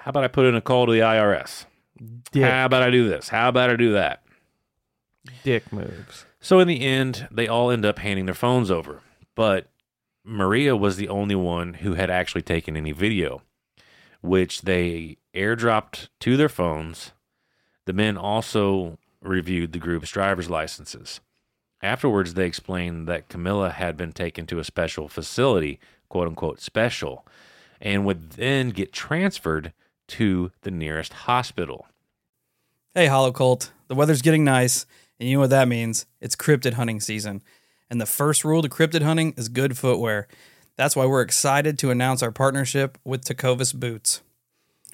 [0.02, 1.66] how about I put in a call to the IRS?
[2.32, 2.42] Dick.
[2.42, 3.28] How about I do this?
[3.28, 4.24] How about I do that?
[5.44, 6.26] Dick moves.
[6.42, 9.00] So in the end, they all end up handing their phones over.
[9.36, 9.68] But
[10.24, 13.42] Maria was the only one who had actually taken any video,
[14.20, 17.12] which they airdropped to their phones.
[17.86, 21.20] The men also reviewed the group's driver's licenses.
[21.80, 25.78] Afterwards, they explained that Camilla had been taken to a special facility,
[26.08, 27.24] quote unquote special,
[27.80, 29.72] and would then get transferred
[30.08, 31.86] to the nearest hospital.
[32.94, 33.72] Hey, Hollow Cult.
[33.88, 34.86] The weather's getting nice,
[35.22, 36.04] and you know what that means?
[36.20, 37.44] It's cryptid hunting season.
[37.88, 40.26] And the first rule to cryptid hunting is good footwear.
[40.74, 44.20] That's why we're excited to announce our partnership with Tecovas Boots.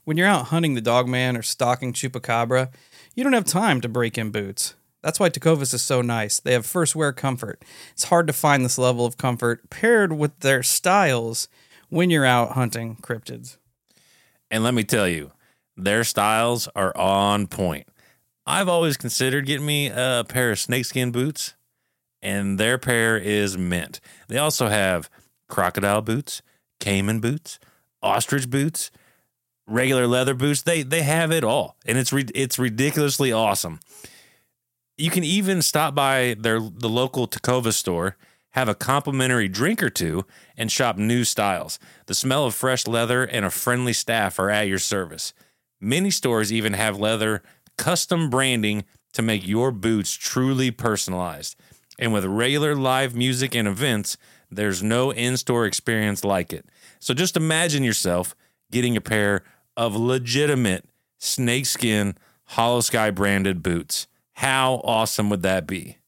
[0.05, 2.71] When you're out hunting the dogman or stalking chupacabra,
[3.15, 4.75] you don't have time to break in boots.
[5.03, 6.41] That's why Tecovas is so nice.
[6.41, 7.65] They have first wear comfort.
[7.93, 11.49] It's hard to find this level of comfort paired with their styles
[11.89, 13.57] when you're out hunting cryptids.
[14.51, 15.33] And let me tell you,
[15.75, 17.89] their styles are on point.
[18.49, 21.53] I've always considered getting me a pair of snakeskin boots,
[22.23, 24.01] and their pair is mint.
[24.29, 25.11] They also have
[25.51, 26.41] crocodile boots,
[26.81, 27.59] caiman boots,
[28.03, 28.91] ostrich boots,
[29.67, 30.63] regular leather boots.
[30.63, 33.81] They they have it all, and it's it's ridiculously awesome.
[34.97, 38.17] You can even stop by their the local Tacova store,
[38.53, 40.25] have a complimentary drink or two,
[40.57, 41.79] and shop new styles.
[42.07, 45.35] The smell of fresh leather and a friendly staff are at your service.
[45.81, 47.43] Many stores even have leather
[47.79, 51.57] custom branding to make your boots truly personalized.
[51.99, 54.19] And with regular live music and events,
[54.51, 56.67] there's no in store experience like it.
[57.01, 58.35] So just imagine yourself
[58.71, 59.43] getting a pair
[59.77, 60.85] of legitimate
[61.19, 62.17] snakeskin
[62.53, 64.07] Holosky branded boots.
[64.35, 65.99] How awesome would that be?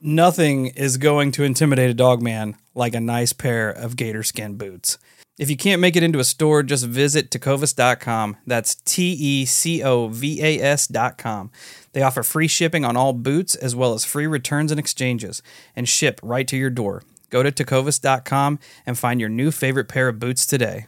[0.00, 4.56] Nothing is going to intimidate a dog man like a nice pair of gator skin
[4.56, 4.96] boots.
[5.38, 8.38] If you can't make it into a store, just visit tecovas.com.
[8.44, 11.52] That's T E C O V A S.com.
[11.92, 15.40] They offer free shipping on all boots as well as free returns and exchanges
[15.76, 17.04] and ship right to your door.
[17.30, 20.86] Go to tecovas.com and find your new favorite pair of boots today.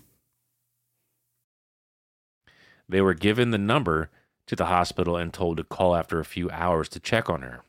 [2.89, 4.11] They were given the number
[4.49, 7.61] to the hospital and told to call after a few hours to check on her.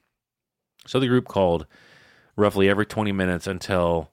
[0.87, 1.67] So the group called
[2.35, 4.09] roughly every 20 minutes until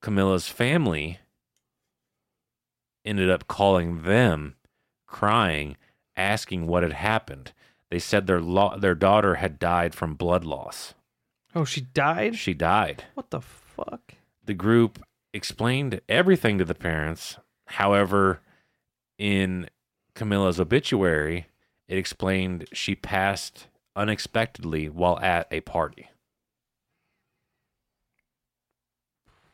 [0.00, 1.18] Camilla's family
[3.06, 4.56] ended up calling them,
[5.06, 5.76] crying,
[6.16, 7.52] asking what had happened.
[7.90, 10.94] They said their lo- their daughter had died from blood loss.
[11.54, 12.36] Oh, she died?
[12.36, 13.04] She died.
[13.14, 14.14] What the fuck?
[14.44, 15.02] The group
[15.32, 17.38] explained everything to the parents.
[17.66, 18.40] However,
[19.18, 19.68] in
[20.14, 21.46] Camilla's obituary,
[21.88, 26.08] it explained she passed unexpectedly while at a party.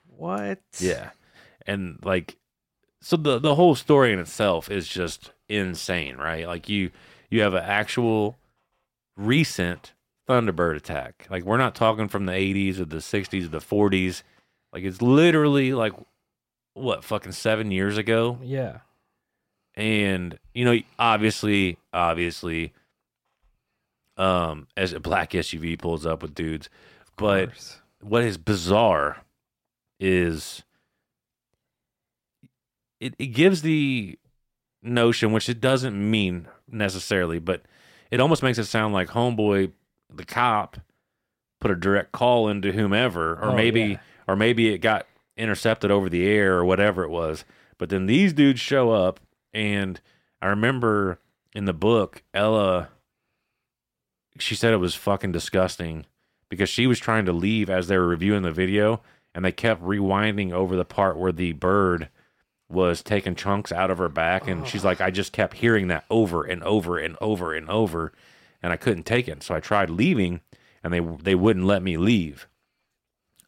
[0.06, 0.60] What?
[0.78, 1.10] Yeah.
[1.66, 2.36] And like
[3.02, 6.46] so the the whole story in itself is just insane, right?
[6.46, 6.90] Like you
[7.30, 8.38] you have an actual
[9.16, 9.92] recent
[10.28, 11.26] Thunderbird attack.
[11.28, 14.22] Like we're not talking from the 80s or the 60s or the 40s.
[14.72, 15.92] Like it's literally like
[16.74, 18.38] what fucking 7 years ago.
[18.42, 18.78] Yeah.
[19.74, 22.72] And you know, obviously obviously
[24.16, 26.70] um as a black SUV pulls up with dudes,
[27.16, 27.50] but
[28.00, 29.22] what is bizarre
[29.98, 30.62] is
[33.02, 34.18] it, it gives the
[34.82, 37.62] notion, which it doesn't mean necessarily, but
[38.10, 39.72] it almost makes it sound like homeboy,
[40.14, 40.76] the cop,
[41.60, 43.98] put a direct call into whomever, or Oh, maybe, yeah.
[44.28, 47.44] or maybe it got intercepted over the air or whatever it was.
[47.78, 49.20] But then these dudes show up,
[49.52, 50.00] and
[50.40, 51.18] I remember
[51.54, 52.88] in the book, Ella,
[54.38, 56.06] she said it was fucking disgusting
[56.48, 59.00] because she was trying to leave as they were reviewing the video,
[59.34, 62.08] and they kept rewinding over the part where the bird
[62.72, 66.04] was taking chunks out of her back and she's like I just kept hearing that
[66.10, 68.12] over and over and over and over
[68.62, 69.42] and I couldn't take it.
[69.42, 70.40] So I tried leaving
[70.82, 72.48] and they they wouldn't let me leave.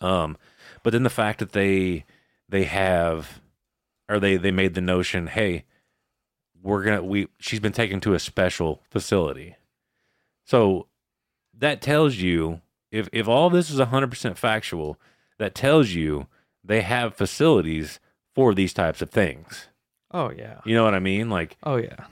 [0.00, 0.36] Um
[0.82, 2.04] but then the fact that they
[2.48, 3.40] they have
[4.08, 5.64] or they they made the notion hey
[6.62, 9.56] we're to we she's been taken to a special facility.
[10.44, 10.86] So
[11.56, 12.60] that tells you
[12.90, 14.98] if if all this is 100% factual
[15.38, 16.26] that tells you
[16.62, 18.00] they have facilities
[18.34, 19.68] for these types of things.
[20.10, 20.60] Oh yeah.
[20.64, 21.30] You know what I mean?
[21.30, 22.06] Like, Oh yeah.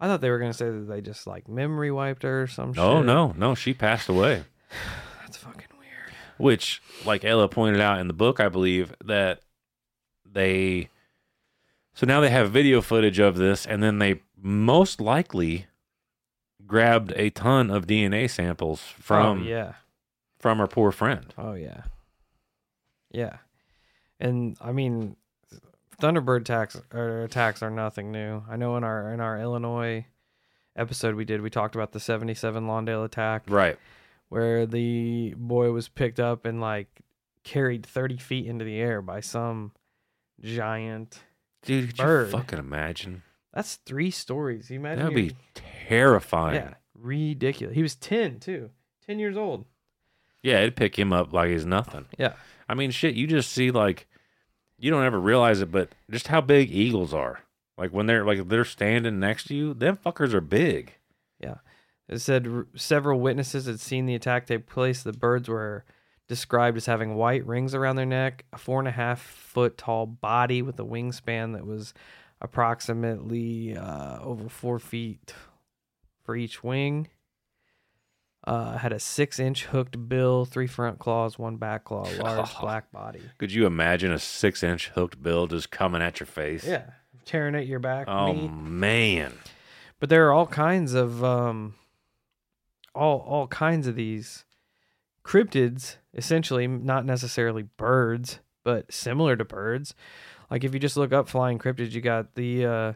[0.00, 2.74] I thought they were gonna say that they just like memory wiped her or some
[2.76, 3.06] oh shit.
[3.06, 4.44] no, no, she passed away.
[5.22, 6.14] That's fucking weird.
[6.36, 9.40] Which, like Ella pointed out in the book, I believe that
[10.30, 10.90] they.
[11.94, 15.66] So now they have video footage of this, and then they most likely
[16.66, 19.72] grabbed a ton of DNA samples oh, from oh, yeah.
[20.38, 21.32] from her poor friend.
[21.38, 21.84] Oh yeah.
[23.10, 23.38] Yeah.
[24.20, 25.16] And I mean
[26.00, 28.42] Thunderbird attacks or attacks are nothing new.
[28.48, 30.06] I know in our in our Illinois
[30.76, 33.78] episode we did we talked about the 77 Lawndale attack Right.
[34.28, 36.88] where the boy was picked up and like
[37.44, 39.72] carried 30 feet into the air by some
[40.40, 41.20] giant
[41.62, 42.26] Dude, could bird.
[42.26, 43.22] you fucking imagine?
[43.52, 44.68] That's three stories.
[44.70, 46.56] You imagine That'd be terrifying.
[46.56, 47.74] Yeah, ridiculous.
[47.74, 48.70] He was 10 too.
[49.06, 49.64] 10 years old.
[50.42, 52.06] Yeah, it'd pick him up like he's nothing.
[52.18, 52.32] Yeah.
[52.68, 54.06] I mean, shit, you just see like
[54.78, 57.40] you don't ever realize it, but just how big eagles are.
[57.76, 60.94] Like when they're like they're standing next to you, them fuckers are big.
[61.40, 61.56] Yeah.
[62.08, 65.02] It said r- several witnesses had seen the attack take place.
[65.02, 65.84] The birds were
[66.28, 70.06] described as having white rings around their neck, a four and a half foot tall
[70.06, 71.94] body with a wingspan that was
[72.40, 75.34] approximately uh, over four feet
[76.24, 77.08] for each wing.
[78.46, 82.92] Uh, had a six inch hooked bill, three front claws, one back claw, large black
[82.92, 83.22] body.
[83.38, 86.66] Could you imagine a six inch hooked bill just coming at your face?
[86.66, 86.90] Yeah.
[87.24, 88.06] Tearing at your back.
[88.06, 89.32] Oh man.
[89.98, 91.74] but there are all kinds of um
[92.94, 94.44] all all kinds of these
[95.24, 99.94] cryptids essentially not necessarily birds but similar to birds
[100.50, 102.92] like if you just look up flying cryptids you got the uh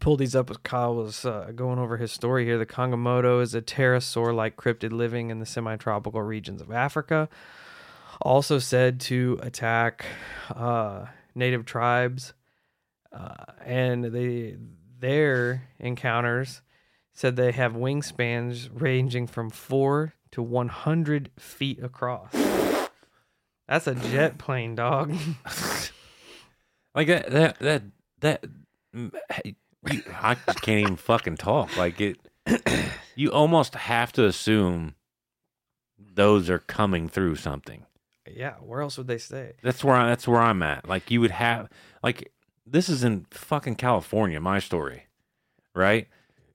[0.00, 3.54] pulled these up as kyle was uh, going over his story here the Kongamato is
[3.54, 7.28] a pterosaur like cryptid living in the semi-tropical regions of africa
[8.20, 10.04] also said to attack
[10.54, 12.32] uh native tribes
[13.12, 14.56] uh, and they
[14.98, 16.62] their encounters
[17.12, 22.30] said they have wingspans ranging from four to 100 feet across.
[23.66, 25.14] That's a jet plane, dog.
[26.94, 27.82] Like that that that
[28.20, 28.44] that
[29.92, 31.76] you, I can't even fucking talk.
[31.76, 32.18] Like it
[33.14, 34.94] you almost have to assume
[35.98, 37.84] those are coming through something.
[38.30, 39.54] yeah, where else would they stay?
[39.62, 40.88] That's where I, that's where I'm at.
[40.88, 41.68] Like you would have
[42.02, 42.32] like
[42.66, 45.06] this is in fucking California, my story,
[45.74, 46.08] right?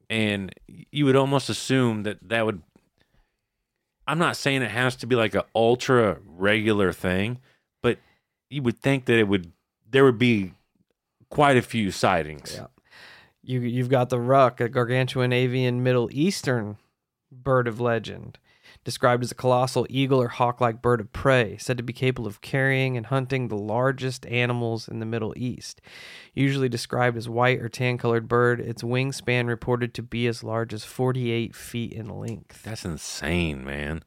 [0.10, 2.62] And you would almost assume that that would.
[4.08, 7.40] I'm not saying it has to be like an ultra regular thing,
[7.82, 7.98] but
[8.50, 9.52] you would think that it would.
[9.90, 10.54] There would be
[11.30, 12.56] quite a few sightings.
[12.58, 12.68] Yeah.
[13.44, 16.78] You you've got the roc, a gargantuan avian Middle Eastern
[17.32, 18.38] bird of legend,
[18.84, 22.42] described as a colossal eagle or hawk-like bird of prey, said to be capable of
[22.42, 25.82] carrying and hunting the largest animals in the Middle East.
[26.34, 30.84] Usually described as white or tan-colored bird, its wingspan reported to be as large as
[30.84, 32.64] 48 feet in length.
[32.64, 34.04] That's insane, man.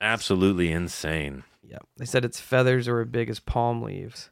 [0.00, 1.44] Absolutely insane.
[1.62, 1.86] Yep.
[1.96, 4.30] They said its feathers are as big as palm leaves.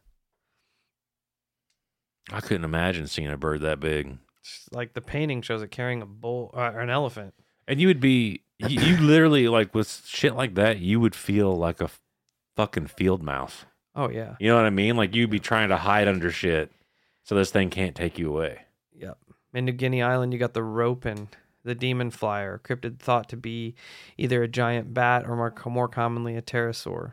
[2.33, 4.19] I couldn't imagine seeing a bird that big.
[4.41, 7.35] It's like the painting shows it carrying a bull uh, or an elephant.
[7.69, 11.57] And you would be, you, you literally like with shit like that, you would feel
[11.57, 11.91] like a
[12.57, 13.65] fucking field mouse.
[13.95, 14.37] Oh yeah.
[14.39, 14.97] You know what I mean?
[14.97, 16.71] Like you'd be trying to hide under shit,
[17.25, 18.61] so this thing can't take you away.
[18.95, 19.19] Yep.
[19.55, 21.29] In New Guinea Island, you got the rope and
[21.65, 23.75] the demon flyer, cryptid thought to be
[24.17, 27.13] either a giant bat or more, more commonly a pterosaur.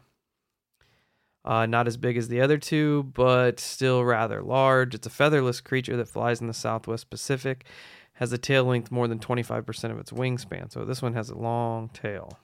[1.45, 4.95] Uh, not as big as the other two, but still rather large.
[4.95, 7.65] It's a featherless creature that flies in the southwest Pacific,
[8.13, 10.71] has a tail length more than 25% of its wingspan.
[10.71, 12.39] So this one has a long tail.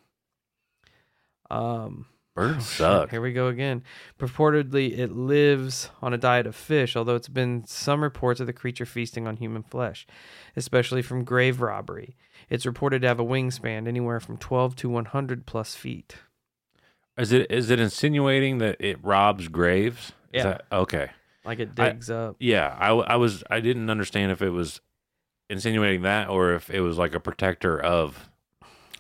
[1.49, 3.11] Um, Birds suck.
[3.11, 3.83] Here we go again.
[4.17, 8.53] Purportedly, it lives on a diet of fish, although it's been some reports of the
[8.53, 10.07] creature feasting on human flesh,
[10.55, 12.15] especially from grave robbery.
[12.49, 16.15] It's reported to have a wingspan anywhere from 12 to 100 plus feet.
[17.19, 20.07] Is it is it insinuating that it robs graves?
[20.31, 20.43] Is Yeah.
[20.43, 21.09] that- okay.
[21.45, 22.35] Like it I- digs up.
[22.39, 24.81] Yeah, I, I was I didn't understand if it was
[25.49, 28.29] insinuating that or if it was like a protector of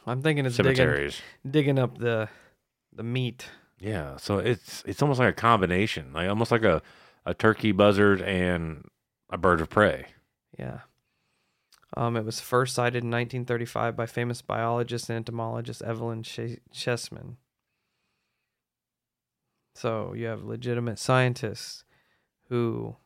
[0.07, 1.21] I'm thinking it's digging, cemeteries.
[1.49, 2.29] digging up the
[2.93, 3.45] the meat.
[3.79, 6.81] Yeah, so it's it's almost like a combination, like almost like a
[7.25, 8.85] a turkey buzzard and
[9.29, 10.07] a bird of prey.
[10.57, 10.79] Yeah.
[11.95, 17.37] Um, it was first sighted in 1935 by famous biologist and entomologist Evelyn Sh- Cheesman.
[19.79, 21.85] So you have legitimate scientists
[22.49, 22.97] who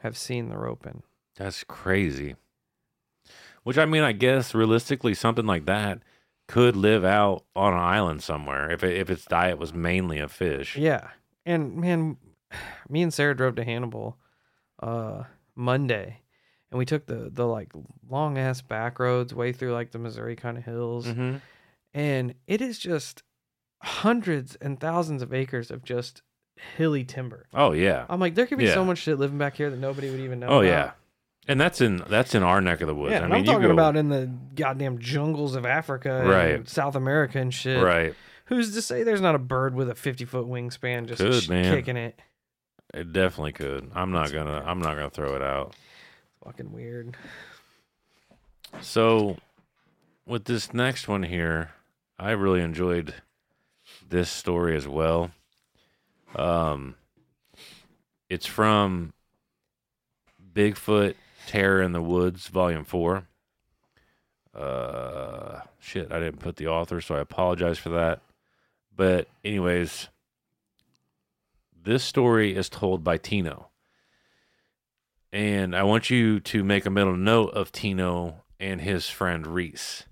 [0.00, 1.02] have seen the ropen.
[1.36, 2.36] That's crazy.
[3.62, 5.98] Which I mean, I guess realistically, something like that
[6.48, 10.32] could live out on an island somewhere if it, if its diet was mainly of
[10.32, 10.76] fish.
[10.76, 11.08] Yeah.
[11.44, 12.16] And man,
[12.88, 14.16] me and Sarah drove to Hannibal
[14.82, 16.20] uh Monday
[16.70, 17.70] and we took the the like
[18.08, 21.06] long ass back roads way through like the Missouri kind of hills.
[21.06, 21.36] Mm-hmm.
[21.92, 23.22] And it is just
[23.84, 26.22] hundreds and thousands of acres of just
[26.76, 27.46] hilly timber.
[27.52, 28.06] Oh yeah.
[28.08, 30.40] I'm like, there could be so much shit living back here that nobody would even
[30.40, 30.48] know.
[30.48, 30.64] Oh about.
[30.64, 30.90] yeah.
[31.46, 33.12] And that's in that's in our neck of the woods.
[33.12, 36.68] Yeah, I mean, I'm talking go, about in the goddamn jungles of Africa, and Right.
[36.68, 37.82] South America, and shit.
[37.82, 38.14] right.
[38.46, 41.96] Who's to say there's not a bird with a 50 foot wingspan just Could, kicking
[41.96, 42.18] it?
[42.94, 43.90] It definitely could.
[43.94, 44.62] I'm not gonna.
[44.64, 45.74] I'm not gonna throw it out.
[46.44, 47.16] Fucking weird.
[48.80, 49.36] So,
[50.26, 51.72] with this next one here,
[52.18, 53.14] I really enjoyed
[54.08, 55.30] this story as well.
[56.34, 56.96] Um,
[58.28, 59.12] it's from
[60.54, 61.14] Bigfoot
[61.46, 63.26] Terror in the Woods, Volume Four.
[64.54, 68.20] Uh, shit, I didn't put the author, so I apologize for that.
[68.96, 70.08] But anyways,
[71.82, 73.68] this story is told by Tino.
[75.32, 80.04] And I want you to make a mental note of Tino and his friend Reese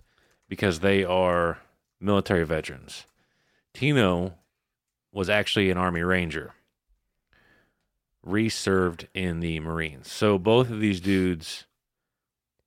[0.49, 1.59] because they are
[2.01, 3.07] military veterans.
[3.75, 4.35] Tino
[5.13, 6.55] was actually an Army Ranger.
[8.23, 10.11] Reese served in the Marines.
[10.11, 11.67] So both of these dudes,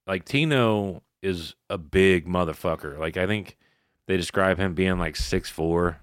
[0.06, 2.98] like Tino is a big motherfucker.
[2.98, 3.56] Like I think
[4.06, 5.96] they describe him being like 6'4,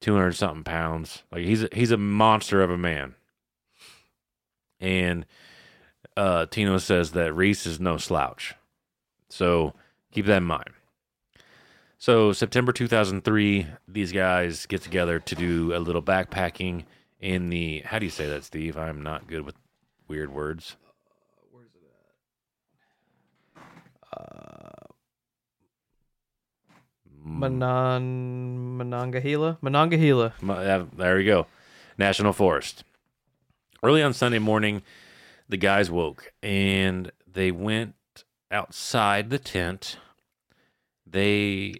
[0.00, 1.22] 200 something pounds.
[1.32, 3.14] Like he's a, he's a monster of a man.
[4.78, 5.24] And
[6.16, 8.54] uh, Tino says that Reese is no slouch.
[9.30, 9.72] So
[10.12, 10.70] keep that in mind.
[12.04, 16.84] So September 2003, these guys get together to do a little backpacking
[17.18, 17.80] in the.
[17.80, 18.76] How do you say that, Steve?
[18.76, 19.54] I'm not good with
[20.06, 20.76] weird words.
[21.16, 21.70] Uh, where's
[24.14, 24.88] uh,
[27.22, 29.56] Manan Monongahela?
[29.62, 30.34] Monongahela.
[30.42, 31.46] Yeah, uh, There we go.
[31.96, 32.84] National Forest.
[33.82, 34.82] Early on Sunday morning,
[35.48, 37.94] the guys woke and they went
[38.50, 39.96] outside the tent.
[41.06, 41.76] They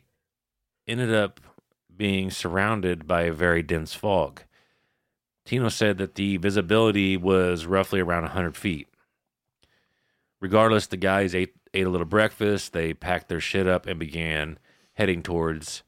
[0.87, 1.41] ended up
[1.97, 4.43] being surrounded by a very dense fog.
[5.45, 8.89] Tino said that the visibility was roughly around 100 feet.
[10.41, 12.73] Regardless, the guys ate, ate a little breakfast.
[12.73, 14.59] They packed their shit up and began
[14.95, 15.83] heading towards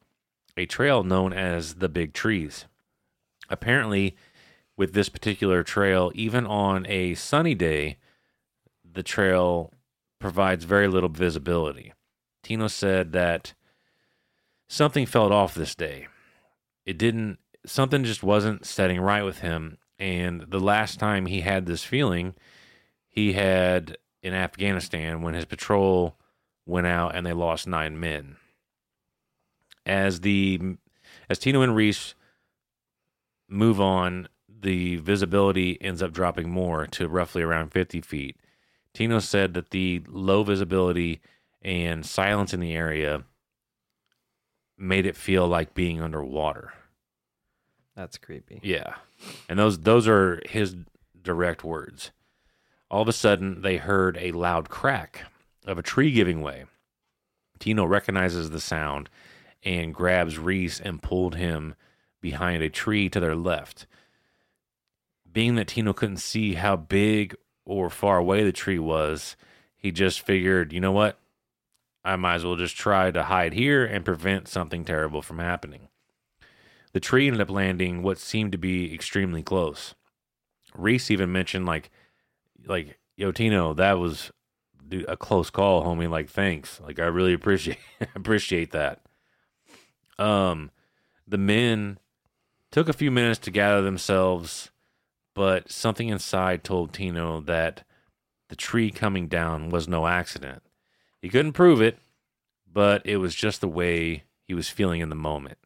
[0.55, 2.65] a trail known as the Big Trees.
[3.49, 4.15] Apparently,
[4.75, 7.97] with this particular trail, even on a sunny day,
[8.83, 9.71] the trail
[10.19, 11.93] provides very little visibility.
[12.43, 13.53] Tino said that
[14.67, 16.07] something felt off this day.
[16.85, 19.77] It didn't, something just wasn't setting right with him.
[19.99, 22.35] And the last time he had this feeling,
[23.07, 26.17] he had in Afghanistan when his patrol
[26.65, 28.37] went out and they lost nine men.
[29.85, 30.77] As the
[31.29, 32.13] as Tino and Reese
[33.47, 38.37] move on, the visibility ends up dropping more to roughly around 50 feet.
[38.93, 41.21] Tino said that the low visibility
[41.61, 43.23] and silence in the area
[44.77, 46.73] made it feel like being underwater.
[47.95, 48.59] That's creepy.
[48.61, 48.95] Yeah.
[49.49, 50.75] And those those are his
[51.21, 52.11] direct words.
[52.89, 55.23] All of a sudden they heard a loud crack
[55.65, 56.65] of a tree giving way.
[57.59, 59.09] Tino recognizes the sound
[59.63, 61.75] and grabs Reese and pulled him
[62.21, 63.87] behind a tree to their left.
[65.31, 69.35] Being that Tino couldn't see how big or far away the tree was,
[69.75, 71.19] he just figured, you know what?
[72.07, 75.89] I might as well just try to hide here and prevent something terrible from happening.
[76.93, 79.93] The tree ended up landing what seemed to be extremely close.
[80.73, 81.91] Reese even mentioned like
[82.65, 84.31] like yo Tino, that was
[85.05, 86.09] a close call, homie.
[86.09, 86.79] Like thanks.
[86.79, 87.79] Like I really appreciate
[88.15, 89.01] appreciate that.
[90.17, 90.71] Um
[91.27, 91.99] the men
[92.71, 94.71] took a few minutes to gather themselves,
[95.35, 97.83] but something inside told Tino that
[98.47, 100.63] the tree coming down was no accident.
[101.21, 101.97] He couldn't prove it,
[102.71, 105.57] but it was just the way he was feeling in the moment.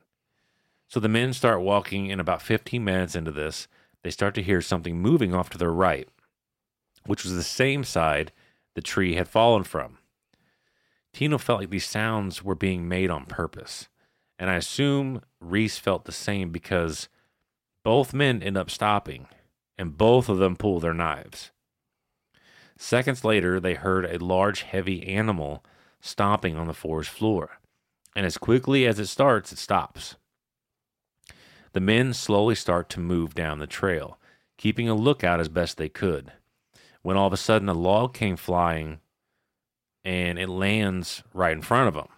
[0.88, 3.68] So the men start walking, and about 15 minutes into this,
[4.04, 6.08] they start to hear something moving off to their right,
[7.06, 8.32] which was the same side
[8.76, 9.98] the tree had fallen from.
[11.14, 13.90] Tino felt like these sounds were being made on purpose,
[14.40, 17.10] and I assume Reese felt the same because
[17.84, 19.28] both men end up stopping,
[19.78, 21.52] and both of them pull their knives.
[22.82, 25.64] Seconds later, they heard a large, heavy animal
[26.02, 27.60] stomping on the forest floor,
[28.16, 30.16] and as quickly as it starts, it stops.
[31.74, 34.18] The men slowly start to move down the trail,
[34.58, 36.32] keeping a lookout as best they could.
[37.04, 39.00] When all of a sudden a log came flying
[40.04, 42.10] and it lands right in front of them.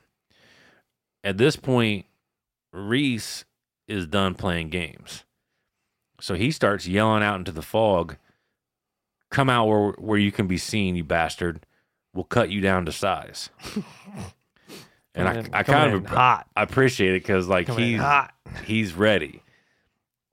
[1.25, 2.05] At this point,
[2.71, 3.43] Reese
[3.89, 5.25] is done playing games.
[6.21, 8.15] So he starts yelling out into the fog,
[9.33, 11.65] Come out where, where you can be seen, you bastard.
[12.13, 13.49] We'll cut you down to size.
[15.15, 16.47] and I, in- I kind of hot.
[16.55, 18.31] I appreciate it because like Coming he's hot.
[18.63, 19.41] he's ready.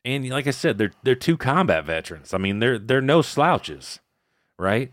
[0.04, 2.34] And like I said, they're they're two combat veterans.
[2.34, 4.00] I mean, they're they're no slouches,
[4.58, 4.92] right?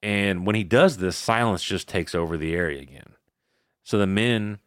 [0.00, 3.14] And when he does this, silence just takes over the area again.
[3.82, 4.60] So the men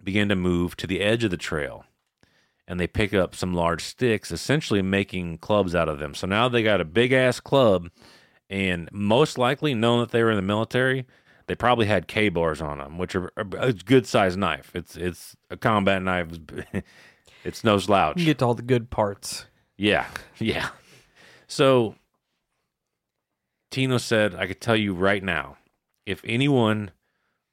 [0.00, 1.84] begin to move to the edge of the trail
[2.66, 6.14] and they pick up some large sticks, essentially making clubs out of them.
[6.14, 7.90] So now they got a big ass club,
[8.48, 11.06] and most likely, knowing that they were in the military,
[11.46, 14.70] they probably had K bars on them, which are a good sized knife.
[14.74, 16.28] It's it's a combat knife.
[17.44, 18.18] It's no slouch.
[18.18, 19.44] You get to all the good parts.
[19.76, 20.06] Yeah,
[20.38, 20.70] yeah.
[21.46, 21.94] So
[23.70, 25.58] Tino said, I could tell you right now,
[26.06, 26.90] if anyone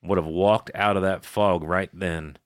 [0.02, 2.38] would have walked out of that fog right then,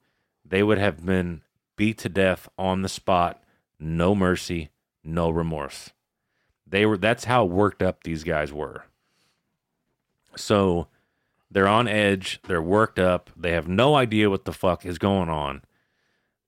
[0.43, 1.41] they would have been
[1.76, 3.44] beat to death on the spot,
[3.80, 4.70] no mercy,
[5.04, 5.92] no remorse.
[6.68, 8.86] They were that's how worked up these guys were.
[10.36, 10.88] So
[11.50, 15.30] they're on edge, they're worked up, they have no idea what the fuck is going
[15.30, 15.62] on.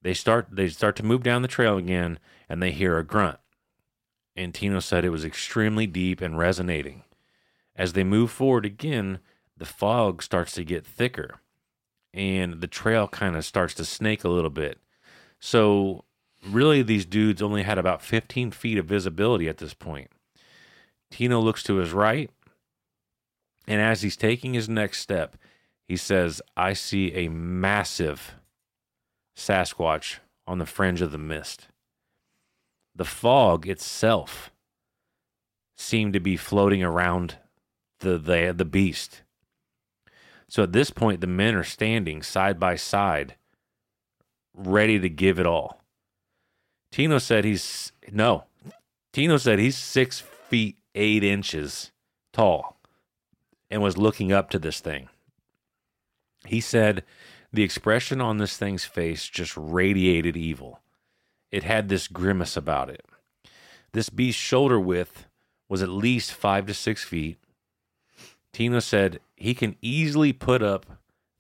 [0.02, 2.20] They start they start to move down the trail again
[2.50, 3.40] and they hear a grunt.
[4.36, 7.04] And Tino said it was extremely deep and resonating.
[7.76, 9.20] As they move forward again,
[9.56, 11.42] the fog starts to get thicker
[12.14, 14.80] and the trail kind of starts to snake a little bit.
[15.40, 16.04] So,
[16.48, 20.10] really, these dudes only had about 15 feet of visibility at this point.
[21.12, 22.30] Tino looks to his right,
[23.68, 25.38] and as he's taking his next step,
[25.88, 28.36] he says, I see a massive
[29.36, 31.68] Sasquatch on the fringe of the mist.
[32.96, 34.52] The fog itself
[35.76, 37.36] seemed to be floating around
[38.00, 39.22] the, the, the beast.
[40.50, 43.36] So at this point, the men are standing side by side,
[44.58, 45.82] ready to give it all.
[46.92, 48.46] Tino said he's no.
[49.14, 51.92] Tino said he's six feet eight inches
[52.34, 52.78] tall
[53.70, 55.10] and was looking up to this thing.
[56.46, 57.04] He said
[57.54, 60.80] the expression on this thing's face just radiated evil.
[61.52, 63.06] It had this grimace about it.
[63.94, 65.28] This beast's shoulder width
[65.70, 67.38] was at least five to six feet.
[68.54, 70.86] Tino said he can easily put up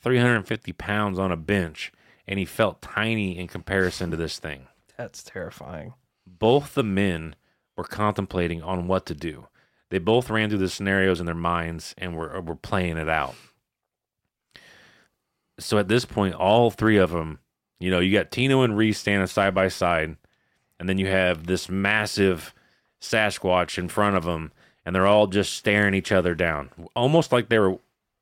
[0.01, 1.91] 350 pounds on a bench,
[2.27, 4.67] and he felt tiny in comparison to this thing.
[4.97, 5.93] That's terrifying.
[6.25, 7.35] Both the men
[7.75, 9.47] were contemplating on what to do.
[9.89, 13.07] They both ran through the scenarios in their minds and were uh, were playing it
[13.07, 13.35] out.
[15.59, 17.39] So at this point, all three of them,
[17.79, 20.17] you know, you got Tino and Reese standing side by side,
[20.79, 22.53] and then you have this massive
[23.01, 24.51] Sasquatch in front of them,
[24.85, 27.77] and they're all just staring each other down, almost like they were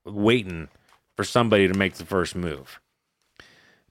[0.05, 0.69] waiting
[1.15, 2.79] for somebody to make the first move.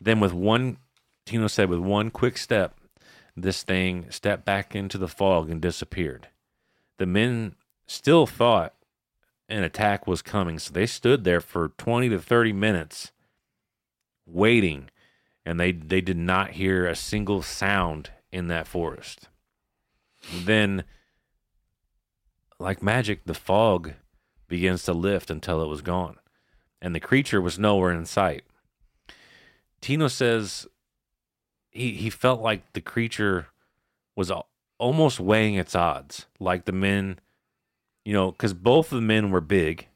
[0.01, 0.79] Then, with one,
[1.27, 2.77] Tino said, with one quick step,
[3.37, 6.29] this thing stepped back into the fog and disappeared.
[6.99, 8.75] The men still thought
[9.49, 13.13] an attack was coming, so they stood there for 20 to 30 minutes
[14.27, 14.91] waiting,
[15.45, 19.29] and they, they did not hear a single sound in that forest.
[20.33, 20.85] Then,
[22.59, 23.95] like magic, the fog
[24.49, 26.17] begins to lift until it was gone,
[26.81, 28.45] and the creature was nowhere in sight.
[29.85, 30.67] Tino says
[31.71, 33.49] he he felt like the creature
[34.17, 34.33] was
[34.79, 37.19] almost weighing its odds, like the men,
[38.03, 39.89] you know, because both of the men were big,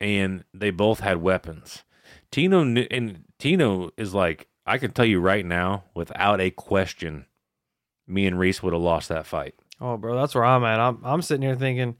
[0.00, 1.82] and they both had weapons.
[2.30, 7.26] Tino and Tino is like, I can tell you right now, without a question,
[8.06, 9.54] me and Reese would have lost that fight.
[9.82, 10.80] Oh, bro, that's where I'm at.
[10.80, 11.98] I'm I'm sitting here thinking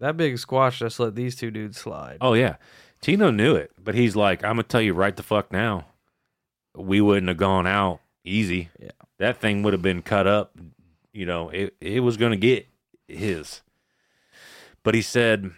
[0.00, 2.16] that big squatch just let these two dudes slide.
[2.22, 2.56] Oh yeah,
[3.02, 5.86] Tino knew it, but he's like, I'm gonna tell you right the fuck now,
[6.74, 8.70] we wouldn't have gone out easy.
[8.80, 10.56] Yeah, that thing would have been cut up.
[11.12, 12.68] You know, it it was gonna get
[13.08, 13.62] his.
[14.84, 15.50] But he said,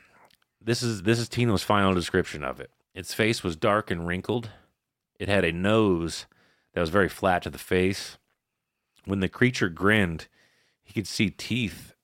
[0.61, 2.71] "This is this is Tino's final description of it.
[2.95, 4.51] Its face was dark and wrinkled.
[5.21, 6.27] It had a nose
[6.73, 8.19] that was very flat to the face.
[9.05, 10.29] When the creature grinned,
[10.83, 11.95] he could see teeth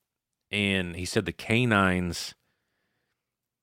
[0.51, 2.35] and he said the canines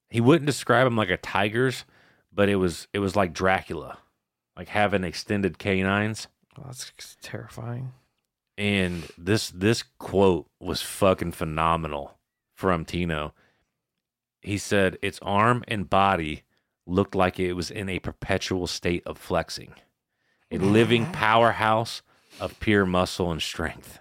[0.09, 1.85] he wouldn't describe them like a tiger's
[2.33, 3.97] but it was it was like dracula
[4.55, 6.27] like having extended canines
[6.57, 7.91] oh, that's terrifying
[8.57, 12.17] and this this quote was fucking phenomenal
[12.55, 13.33] from tino
[14.41, 16.43] he said its arm and body
[16.85, 19.73] looked like it was in a perpetual state of flexing
[20.51, 22.01] a living powerhouse
[22.39, 23.99] of pure muscle and strength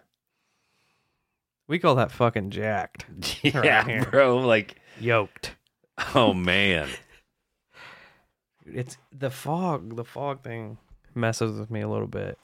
[1.68, 3.06] we call that fucking jacked.
[3.42, 4.38] Yeah, bro.
[4.38, 5.56] Like yoked.
[6.14, 6.88] Oh man.
[8.66, 9.96] it's the fog.
[9.96, 10.78] The fog thing
[11.14, 12.38] messes with me a little bit.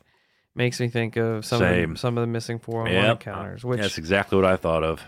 [0.55, 1.91] Makes me think of some Same.
[1.91, 3.13] of the, some of the missing 411 yep.
[3.13, 3.65] encounters.
[3.65, 5.03] Which that's exactly what I thought of.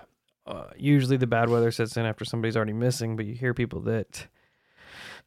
[0.47, 3.81] Uh, usually the bad weather sets in after somebody's already missing, but you hear people
[3.81, 4.27] that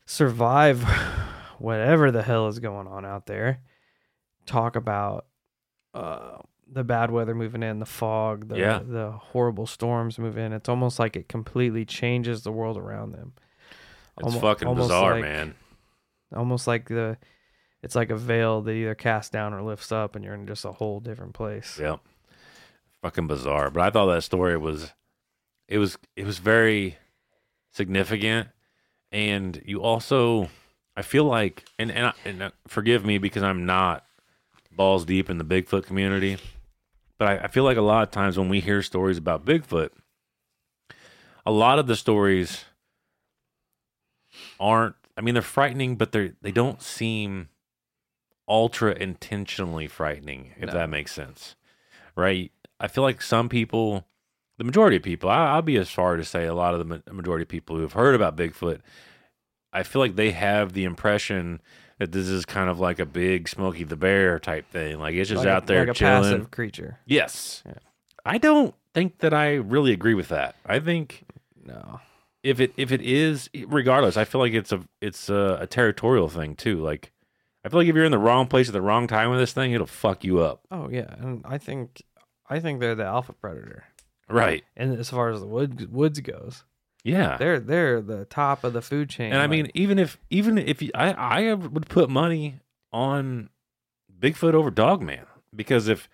[0.05, 0.83] survive
[1.59, 3.61] whatever the hell is going on out there
[4.47, 5.25] talk about
[5.93, 6.37] uh,
[6.71, 8.79] the bad weather moving in, the fog, the yeah.
[8.85, 10.53] the horrible storms move in.
[10.53, 13.33] It's almost like it completely changes the world around them.
[14.17, 15.55] It's almost, fucking bizarre, like, man.
[16.35, 17.17] Almost like the
[17.83, 20.65] it's like a veil that either casts down or lifts up and you're in just
[20.65, 21.77] a whole different place.
[21.79, 21.99] Yep.
[23.01, 23.69] Fucking bizarre.
[23.69, 24.91] But I thought that story was
[25.67, 26.97] it was it was very
[27.73, 28.49] significant
[29.11, 30.49] and you also
[30.95, 34.03] I feel like and and, and uh, forgive me because I'm not
[34.71, 36.37] balls deep in the Bigfoot community.
[37.17, 39.89] But I, I feel like a lot of times when we hear stories about Bigfoot,
[41.45, 42.65] a lot of the stories
[44.59, 47.49] aren't I mean, they're frightening, but they they don't seem
[48.47, 50.53] ultra intentionally frightening.
[50.57, 50.73] If No.
[50.73, 51.55] that makes sense,
[52.15, 52.51] right?
[52.79, 54.05] I feel like some people,
[54.57, 56.85] the majority of people, I, I'll be as far to say a lot of the
[56.85, 58.81] ma- majority of people who have heard about Bigfoot,
[59.73, 61.61] I feel like they have the impression
[61.99, 64.99] that this is kind of like a big Smokey the Bear type thing.
[64.99, 66.23] Like it's just Like a- out there like a chilling.
[66.23, 66.99] passive creature.
[67.05, 67.63] Yes.
[67.65, 67.73] Yeah.
[68.25, 70.55] I don't think that I really agree with that.
[70.65, 71.23] I think
[71.65, 71.99] No.
[72.43, 76.29] if it if it is regardless, I feel like it's a it's a, a territorial
[76.29, 76.77] thing too.
[76.81, 77.11] Like
[77.65, 79.53] I feel like if you're in the wrong place at the wrong time with this
[79.53, 80.61] thing, it'll fuck you up.
[80.71, 82.01] Oh yeah, and I think
[82.49, 83.85] I think they're the alpha predator.
[84.29, 84.63] Right.
[84.75, 86.63] And as far as the woods woods goes,
[87.07, 87.37] Yeah.
[87.37, 89.31] they're they're the top of the food chain.
[89.31, 92.59] And I like- mean, even if even if you, I I would put money
[92.91, 93.49] on
[94.19, 96.09] Bigfoot over Dogman because if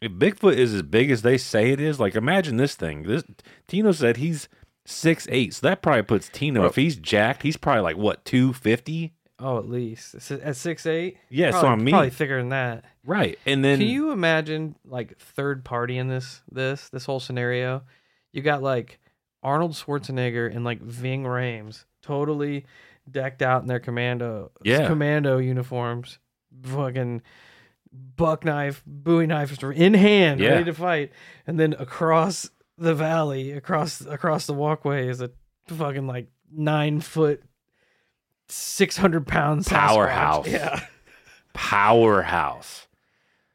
[0.00, 3.04] if Bigfoot is as big as they say it is, like imagine this thing.
[3.04, 3.24] This
[3.66, 4.48] Tino said he's
[4.84, 6.60] six eight, so that probably puts Tino.
[6.60, 9.12] Well- if he's jacked, he's probably like what two fifty.
[9.38, 11.18] oh, at least at six eight.
[11.28, 12.84] Yeah, so I mean- probably thicker than that.
[13.04, 17.82] Right, and then Can you imagine like third party in this this this whole scenario?
[18.32, 18.98] You got like
[19.46, 22.66] Arnold Schwarzenegger and like Ving Rhames, totally
[23.08, 24.88] decked out in their commando Yeah.
[24.88, 26.18] commando uniforms,
[26.62, 27.22] fucking
[27.92, 30.50] buck knife, Bowie knife in hand, Yeah.
[30.50, 31.12] ready to fight,
[31.46, 35.30] and then across the valley, across across the walkway is a
[35.68, 37.42] fucking like nine foot,
[38.48, 40.48] six hundred pound Powerhouse.
[40.48, 40.80] Yeah,
[41.54, 42.86] powerhouse.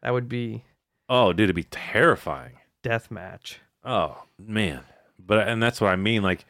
[0.02, 0.64] that would be
[1.10, 2.54] Oh, dude, it'd be terrifying.
[2.82, 3.60] death match.
[3.84, 4.84] Oh man,
[5.26, 6.22] but and that's what I mean.
[6.24, 6.46] Like,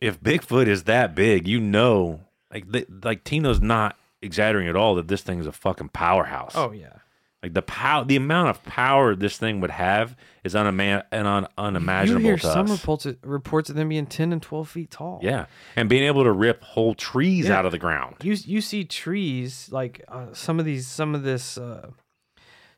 [0.00, 2.20] if Bigfoot is that big, you know,
[2.52, 6.52] like the, like Tino's not exaggerating at all that this thing is a fucking powerhouse.
[6.54, 6.98] Oh yeah.
[7.42, 11.46] like the power, the amount of power this thing would have is unima- and un-
[11.58, 12.80] unimaginable You hear to some us.
[12.80, 15.20] reports reports of them being ten and twelve feet tall.
[15.22, 15.46] yeah,
[15.76, 17.58] and being able to rip whole trees Yeah.
[17.58, 18.16] out of the ground.
[18.22, 21.90] you you see trees like uh, some of these some of this uh,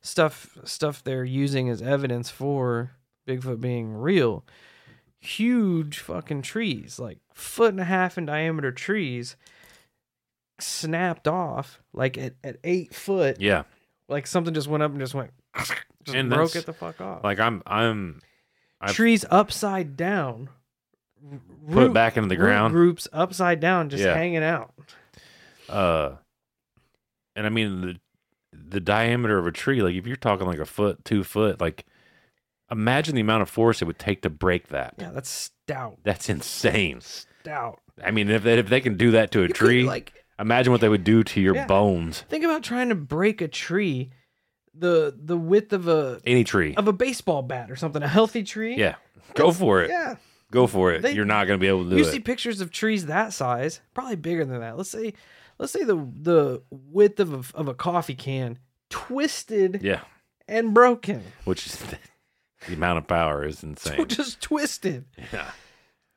[0.00, 2.92] stuff stuff they're using as evidence for
[3.28, 4.44] Bigfoot being real.
[5.26, 9.36] Huge fucking trees, like foot and a half in diameter trees,
[10.60, 13.40] snapped off like at, at eight foot.
[13.40, 13.64] Yeah,
[14.08, 15.74] Like something just went up and just went, just
[16.16, 17.24] And broke it the fuck off.
[17.24, 18.20] like I'm, I'm
[18.80, 20.48] I've- trees upside down.
[21.32, 21.38] r-
[21.72, 22.72] Put it back into the ground.
[22.72, 24.14] Groups upside down, just Yeah.
[24.14, 24.72] hanging out.
[25.68, 26.12] uh
[27.34, 27.96] and i mean the
[28.52, 31.84] the diameter of a tree like if you're talking like a foot two foot like
[32.70, 35.98] imagine the amount of force it would take to break that Yeah, that's stout.
[36.04, 37.80] that's insane Stout.
[38.04, 40.12] i mean if they, if they can do that to a You could, tree like
[40.38, 41.66] imagine what they would do to your Yeah.
[41.66, 44.10] bones think about trying to break a tree
[44.74, 48.02] the the width of a any tree of a baseball bat or something.
[48.02, 48.76] A healthy tree.
[48.76, 48.96] yeah
[49.34, 50.16] go for it Yeah.
[50.50, 51.98] go for it They- you're not going to be able to do it.
[52.00, 54.76] You it see pictures of trees that size, probably bigger than that.
[54.76, 55.14] Let's say
[55.58, 58.58] let's say the the width of a, of a coffee can
[58.90, 60.00] twisted yeah
[60.48, 61.22] and broken.
[61.44, 61.76] which is
[62.66, 65.04] the amount of power is insane Just twisted.
[65.32, 65.50] yeah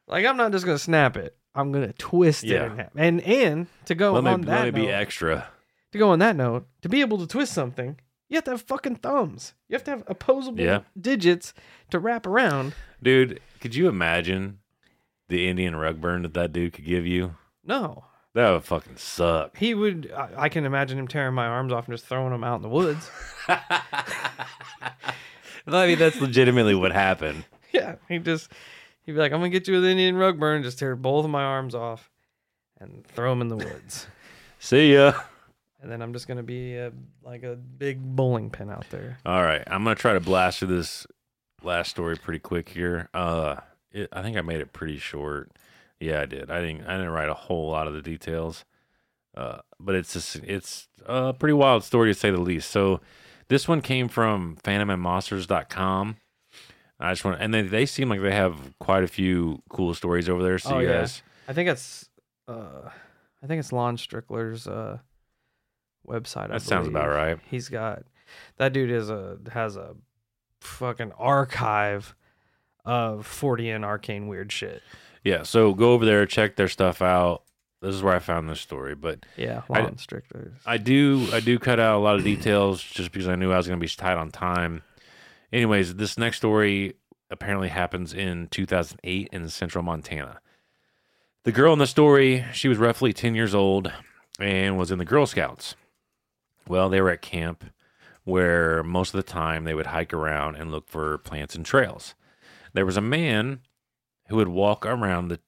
[0.07, 1.35] Like I'm not just gonna snap it.
[1.55, 2.65] I'm gonna twist it Yeah.
[2.71, 2.89] in half.
[2.95, 5.47] And and to go let me, on that let me be note, extra
[5.91, 7.97] to go on that note, to be able to twist something,
[8.29, 9.55] you have to have fucking thumbs.
[9.67, 10.81] You have to have opposable Yeah.
[10.99, 11.53] digits
[11.89, 12.73] to wrap around.
[13.01, 14.59] dude could you imagine
[15.29, 17.35] the indian rug burn that that dude could give you
[17.65, 18.05] No.
[18.35, 21.87] that would fucking suck He would I, I can imagine him tearing my arms off
[21.87, 23.09] and just throwing them out in the woods.
[25.73, 27.45] I mean, that's legitimately what happened.
[27.73, 27.95] yeah.
[28.07, 28.51] He just
[29.05, 31.31] he'd be like, I'm gonna get you with Indian rug burn, just tear both of
[31.31, 32.09] my arms off
[32.79, 34.07] and throw them in the woods.
[34.59, 35.13] See ya.
[35.81, 36.91] And then I'm just gonna be a,
[37.23, 39.17] like a big bowling pin out there.
[39.25, 41.07] All right, I'm gonna try to blast through this
[41.63, 43.09] last story pretty quick here.
[43.13, 43.57] Uh,
[43.91, 45.51] it, I think I made it pretty short.
[45.99, 46.49] Yeah, I did.
[46.49, 46.85] I didn't.
[46.85, 48.65] I didn't write a whole lot of the details.
[49.35, 52.71] Uh, but it's just, it's a pretty wild story to say the least.
[52.71, 52.99] So
[53.49, 56.17] this one came from phantomsandmonsters.com.
[57.01, 60.27] I just want, and they they seem like they have quite a few cool stories
[60.27, 60.59] over there.
[60.59, 60.99] So Oh, you yeah.
[60.99, 62.09] guys, I think it's
[62.47, 62.89] uh
[63.41, 64.97] I think it's Lon Strickler's uh
[66.07, 66.45] website.
[66.45, 67.39] I That sounds about right.
[67.49, 68.03] He's got
[68.57, 69.95] that dude is a has a
[70.61, 72.15] fucking archive
[72.85, 74.81] of 40 and arcane weird shit.
[75.23, 75.43] yeah.
[75.43, 77.43] So go over there, check their stuff out.
[77.81, 80.53] This is where I found this story, but Yeah, I- Lon Strickler's.
[80.65, 83.57] I do I do cut out a lot of details just because I knew I
[83.57, 84.83] was going to be tight on time.
[85.53, 86.95] Anyways, this next story
[87.31, 90.41] apparently happens in 2008 in central Montana.
[91.43, 93.91] The girl in the story, she was roughly 10 years old
[94.39, 95.75] and was in the Girl Scouts.
[96.67, 97.63] Well, they were at camp
[98.25, 102.13] where most of the time they would hike around and look for plants and trails.
[102.73, 103.61] There was a man
[104.27, 105.39] who would walk around the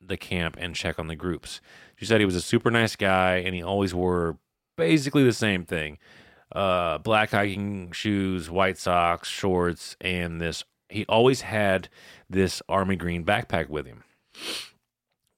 [0.00, 1.60] the camp and check on the groups.
[1.96, 4.38] She said he was a super nice guy and he always wore
[4.76, 5.98] basically the same thing
[6.52, 10.64] uh, black hiking shoes, white socks, shorts, and this.
[10.88, 11.88] He always had
[12.28, 14.02] this army green backpack with him.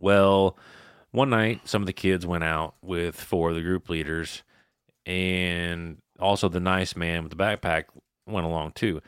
[0.00, 0.56] Well,
[1.10, 4.42] one night, some of the kids went out with four of the group leaders,
[5.04, 7.84] and also the nice man with the backpack
[8.26, 9.02] went along too.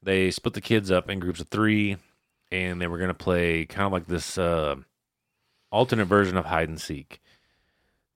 [0.00, 1.96] They split the kids up in groups of three,
[2.52, 4.76] and they were going to play kind of like this uh,
[5.72, 7.20] alternate version of hide and seek.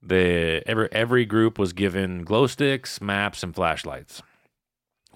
[0.03, 4.23] The every every group was given glow sticks, maps, and flashlights.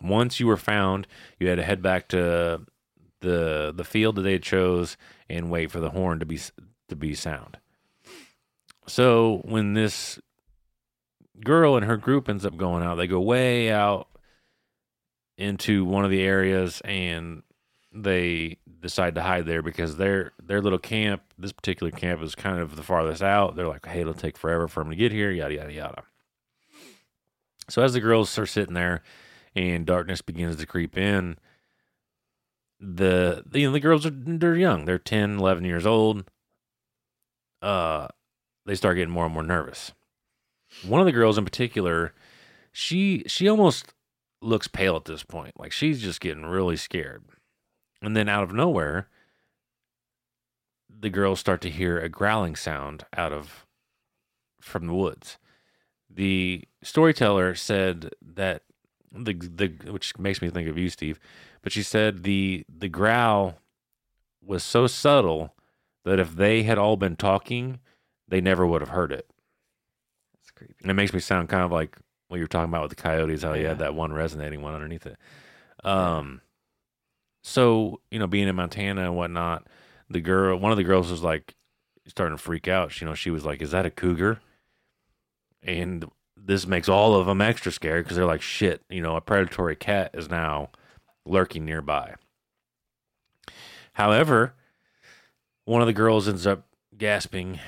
[0.00, 1.06] Once you were found,
[1.38, 2.62] you had to head back to
[3.20, 4.96] the the field that they chose
[5.28, 6.40] and wait for the horn to be
[6.88, 7.58] to be sound.
[8.86, 10.18] So when this
[11.44, 14.08] girl and her group ends up going out, they go way out
[15.36, 17.42] into one of the areas and
[17.92, 22.60] they decide to hide there because their their little camp, this particular camp, is kind
[22.60, 23.56] of the farthest out.
[23.56, 26.02] They're like, hey, it'll take forever for them to get here, yada yada yada.
[27.68, 29.02] So as the girls are sitting there,
[29.54, 31.36] and darkness begins to creep in,
[32.78, 36.24] the you know the girls are they're young, they're 10, 11 years old.
[37.60, 38.08] Uh,
[38.66, 39.92] they start getting more and more nervous.
[40.86, 42.14] One of the girls in particular,
[42.72, 43.92] she she almost
[44.40, 47.24] looks pale at this point, like she's just getting really scared.
[48.02, 49.08] And then out of nowhere,
[50.88, 53.66] the girls start to hear a growling sound out of
[54.60, 55.38] from the woods.
[56.08, 58.62] The storyteller said that
[59.12, 61.18] the the which makes me think of you, Steve,
[61.62, 63.58] but she said the the growl
[64.42, 65.54] was so subtle
[66.04, 67.80] that if they had all been talking,
[68.28, 69.28] they never would have heard it.
[70.34, 70.74] That's creepy.
[70.82, 71.96] And it makes me sound kind of like
[72.28, 74.74] what you were talking about with the coyotes, how you had that one resonating one
[74.74, 75.16] underneath it.
[75.84, 76.40] Um,
[77.42, 79.66] so you know, being in Montana and whatnot,
[80.08, 81.54] the girl, one of the girls was like
[82.06, 82.92] starting to freak out.
[82.92, 84.40] She, you know, she was like, "Is that a cougar?"
[85.62, 86.04] And
[86.36, 89.76] this makes all of them extra scared because they're like, "Shit!" You know, a predatory
[89.76, 90.70] cat is now
[91.26, 92.14] lurking nearby.
[93.94, 94.54] However,
[95.64, 96.66] one of the girls ends up
[96.96, 97.60] gasping,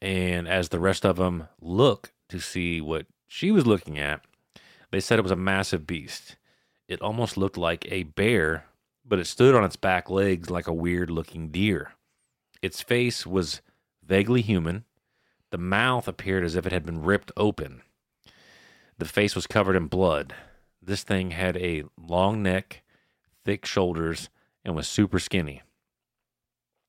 [0.00, 4.24] and as the rest of them look to see what she was looking at,
[4.90, 6.36] they said it was a massive beast.
[6.88, 8.64] It almost looked like a bear,
[9.04, 11.92] but it stood on its back legs like a weird looking deer.
[12.62, 13.60] Its face was
[14.04, 14.84] vaguely human.
[15.50, 17.82] The mouth appeared as if it had been ripped open.
[18.98, 20.34] The face was covered in blood.
[20.82, 22.82] This thing had a long neck,
[23.44, 24.28] thick shoulders,
[24.64, 25.62] and was super skinny.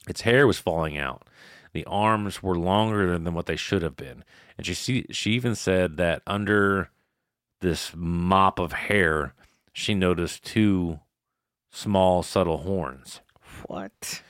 [0.08, 1.28] Its hair was falling out.
[1.74, 4.24] The arms were longer than what they should have been.
[4.58, 6.90] And she see, she even said that under
[7.62, 9.34] this mop of hair,
[9.72, 11.00] she noticed two
[11.72, 13.22] small, subtle horns.
[13.66, 14.22] What?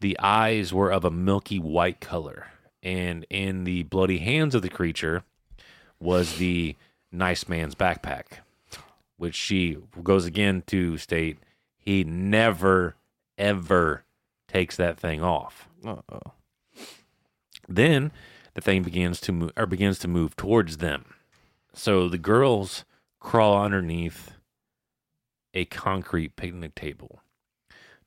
[0.00, 2.48] The eyes were of a milky white color,
[2.82, 5.24] and in the bloody hands of the creature
[5.98, 6.76] was the
[7.12, 8.24] nice man's backpack,
[9.16, 11.38] which she goes again to state
[11.76, 12.96] he never,
[13.36, 14.04] ever
[14.48, 15.68] takes that thing off.
[15.84, 16.32] Uh oh.
[17.68, 18.12] Then
[18.54, 21.14] the thing begins to move or begins to move towards them.
[21.72, 22.84] So the girls
[23.20, 24.32] crawl underneath
[25.54, 27.22] a concrete picnic table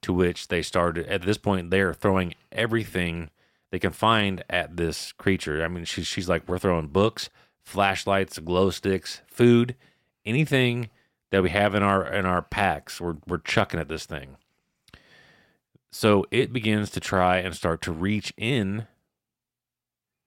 [0.01, 3.29] to which they started at this point they're throwing everything
[3.73, 5.63] they can find at this creature.
[5.63, 7.31] I mean she's she's like we're throwing books,
[7.63, 9.75] flashlights, glow sticks, food,
[10.23, 10.91] anything
[11.31, 14.37] that we have in our in our packs, we're we're chucking at this thing.
[15.91, 18.85] So it begins to try and start to reach in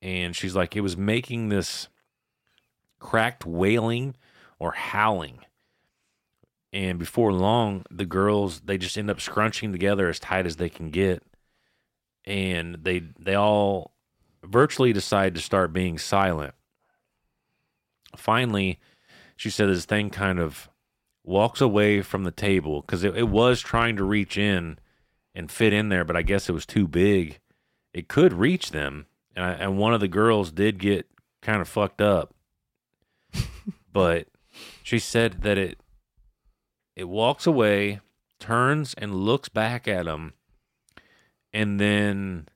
[0.03, 1.87] and she's like it was making this
[2.99, 4.17] cracked wailing
[4.59, 5.39] or howling
[6.77, 10.69] and before long the girls they just end up scrunching together as tight as they
[10.69, 11.23] can get.
[12.27, 13.95] And they they all
[14.45, 16.55] virtually decide to start being silent.
[18.15, 18.79] Finally
[19.37, 20.69] she said this thing kind of
[21.25, 24.79] walks away from the table because it, it was trying to reach in
[25.35, 27.41] and fit in there but i guess it was too big.
[27.95, 31.07] It could reach them and, I, and one of the girls did get
[31.41, 32.35] kind of fucked up.
[33.93, 34.29] But
[34.83, 35.81] she said that it
[36.97, 38.01] it walks away
[38.41, 40.33] turns and looks back at him
[41.53, 42.49] and then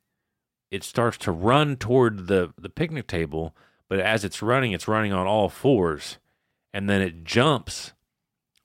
[0.70, 3.54] it starts to run toward the the picnic table
[3.88, 6.18] but as it's running it's running on all fours
[6.72, 7.92] and then it jumps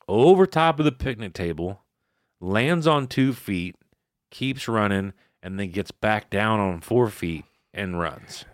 [0.07, 1.81] over top of the picnic table
[2.41, 3.75] lands on two feet
[4.31, 8.45] keeps running and then gets back down on four feet and runs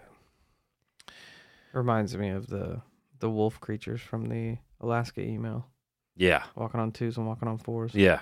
[1.74, 2.82] Reminds me of the
[3.20, 5.68] the wolf creatures from the Alaska email.
[6.16, 7.94] Yeah Walking on twos and walking on fours.
[7.96, 8.20] Yeah.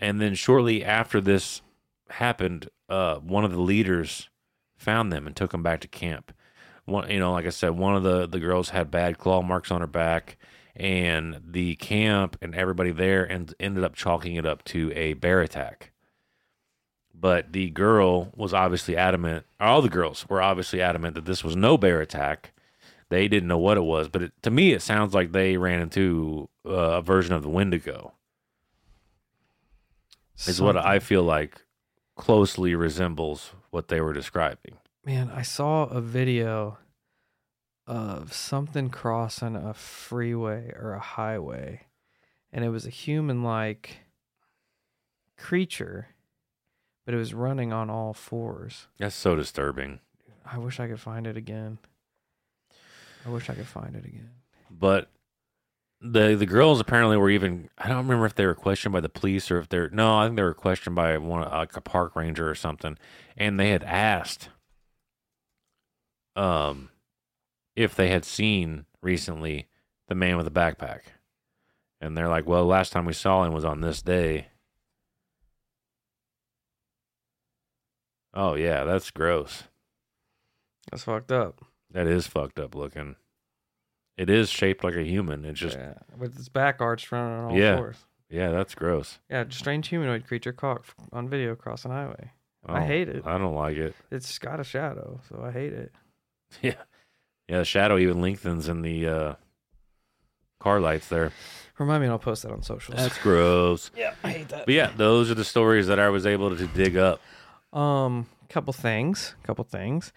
[0.00, 1.62] And then shortly after this
[2.08, 4.28] happened, uh, one of the leaders
[4.76, 6.32] found them and took them back to camp.
[6.84, 9.70] One, you know, like I said, one of the the girls had bad claw marks
[9.70, 10.36] on her back,
[10.76, 15.40] and the camp and everybody there and ended up chalking it up to a bear
[15.40, 15.92] attack.
[17.14, 19.46] But the girl was obviously adamant.
[19.58, 22.52] All the girls were obviously adamant that this was no bear attack.
[23.08, 25.80] They didn't know what it was, but it, to me, it sounds like they ran
[25.80, 28.14] into uh, a version of the Wendigo.
[30.46, 31.62] Is what I feel like
[32.16, 34.78] closely resembles what they were describing.
[35.04, 36.78] Man, I saw a video
[37.86, 41.82] of something crossing a freeway or a highway,
[42.52, 43.98] and it was a human like
[45.36, 46.08] creature,
[47.04, 48.88] but it was running on all fours.
[48.98, 50.00] That's so disturbing.
[50.44, 51.78] I wish I could find it again.
[53.26, 54.30] I wish I could find it again.
[54.70, 55.10] But
[56.00, 59.08] the the girls apparently were even I don't remember if they were questioned by the
[59.08, 62.14] police or if they're no, I think they were questioned by one like a park
[62.14, 62.98] ranger or something.
[63.36, 64.50] And they had asked
[66.36, 66.90] um
[67.76, 69.68] if they had seen recently
[70.08, 71.00] the man with the backpack.
[72.00, 74.48] And they're like, Well, last time we saw him was on this day.
[78.34, 79.64] Oh yeah, that's gross.
[80.90, 81.64] That's fucked up.
[81.94, 83.16] That is fucked up looking.
[84.18, 85.44] It is shaped like a human.
[85.46, 87.76] It's just yeah, with its back arched running on all Yeah.
[87.78, 87.96] fours.
[88.28, 89.18] yeah, that's gross.
[89.30, 92.32] Yeah, strange humanoid creature caught on video crossing highway.
[92.66, 93.26] I Oh, hate it.
[93.26, 93.94] I don't like it.
[94.10, 95.92] It's got a shadow, so I hate it.
[96.62, 96.74] Yeah.
[97.48, 99.34] Yeah, the shadow even lengthens in the uh,
[100.60, 101.32] car lights there.
[101.78, 102.96] Remind me, and I'll post that on socials.
[102.98, 103.90] That's gross.
[103.96, 104.64] yeah, I hate that.
[104.66, 107.20] But yeah, those are the stories that I was able to dig up.
[107.72, 110.12] Um, couple things, couple things.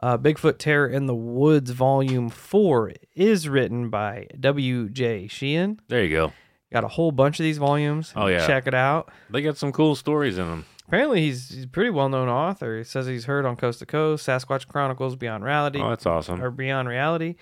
[0.00, 4.88] Uh, Bigfoot Terror in the Woods Volume Four is written by W.
[4.88, 5.26] J.
[5.28, 5.80] Sheehan.
[5.88, 6.32] There you go.
[6.72, 8.12] Got a whole bunch of these volumes.
[8.16, 8.46] Oh, yeah.
[8.46, 9.12] check it out.
[9.30, 10.64] They got some cool stories in them.
[10.88, 12.78] Apparently, he's, he's a pretty well known author.
[12.78, 16.42] He says he's heard on Coast to Coast, Sasquatch Chronicles, Beyond Reality, Oh, that's awesome.
[16.42, 17.36] or Beyond Reality,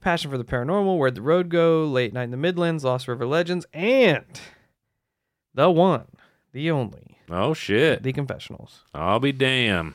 [0.00, 3.26] Passion for the Paranormal, Where'd the Road Go, Late Night in the Midlands, Lost River
[3.26, 4.24] Legends, and
[5.54, 6.06] the one,
[6.52, 8.02] the only, Oh shit.
[8.02, 8.84] the Confessionals.
[8.94, 9.94] I'll be damn.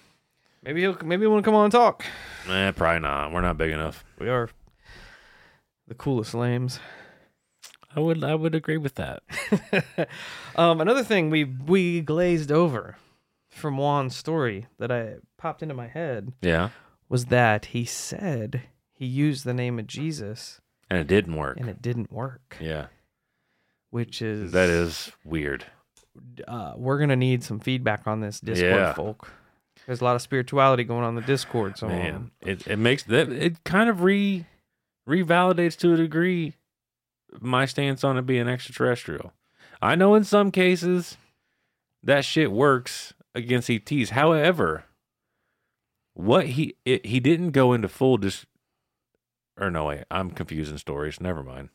[0.64, 2.04] Maybe he'll maybe he'll want to come on and talk.
[2.50, 3.32] Eh, probably not.
[3.32, 4.04] We're not big enough.
[4.20, 4.50] We are
[5.88, 6.80] the coolest lames.
[7.96, 9.24] I would I would agree with that.
[10.56, 12.98] um, another thing we we glazed over
[13.50, 16.70] from Juan's story that I popped into my head Yeah.
[17.10, 18.62] was that he said
[18.92, 21.58] he used the name of Jesus And it didn't work.
[21.60, 22.88] and it didn't work, Yeah.
[23.90, 25.66] which is That is weird.
[26.48, 28.94] uh, we're gonna need some feedback on this Discord, Yeah.
[28.94, 29.32] folk.
[29.90, 32.16] There's a lot of spirituality going on in the Discord, so Man.
[32.16, 34.46] um, It it makes that it kind of re
[35.10, 36.54] revalidates to a degree
[37.42, 39.34] my stance on it being extraterrestrial.
[39.82, 41.18] I know in some cases
[42.04, 44.12] that shit works against ETs.
[44.12, 44.84] However,
[46.14, 48.46] what he it, he didn't go into full dis
[49.60, 51.20] or no wait, I'm confusing stories.
[51.20, 51.70] Never mind.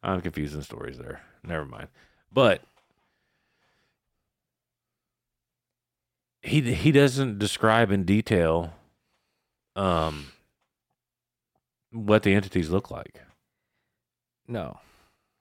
[0.00, 1.22] I'm confusing stories there.
[1.42, 1.88] Never mind.
[2.32, 2.62] But
[6.42, 8.72] he he doesn't describe in detail
[9.76, 10.26] um
[11.92, 13.20] what the entities look like.
[14.46, 14.78] no,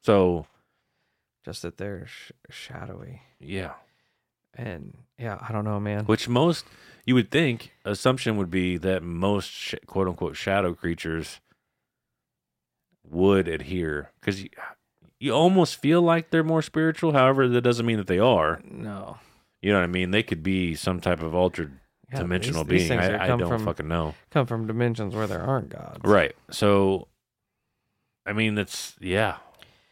[0.04, 0.46] So,
[1.46, 3.74] just that they're sh- shadowy yeah.
[4.56, 6.06] and yeah, I don't know, man.
[6.06, 6.66] Which most
[7.06, 11.40] you would think assumption would be that most sh- quote unquote shadow creatures
[13.08, 14.50] would adhere because you,
[15.20, 17.14] you almost feel like they're more spiritual.
[17.14, 18.60] However, that doesn't mean that they are.
[18.64, 19.18] No,
[19.62, 20.12] You know what I mean?
[20.12, 21.80] They could be some type of altered
[22.12, 23.00] Yeah, dimensional these- these being.
[23.00, 24.16] are I, I don't from- fucking know.
[24.32, 26.00] come from dimensions where there aren't gods.
[26.04, 26.36] Right.
[26.52, 27.08] So,
[28.26, 29.38] I mean, that's yeah.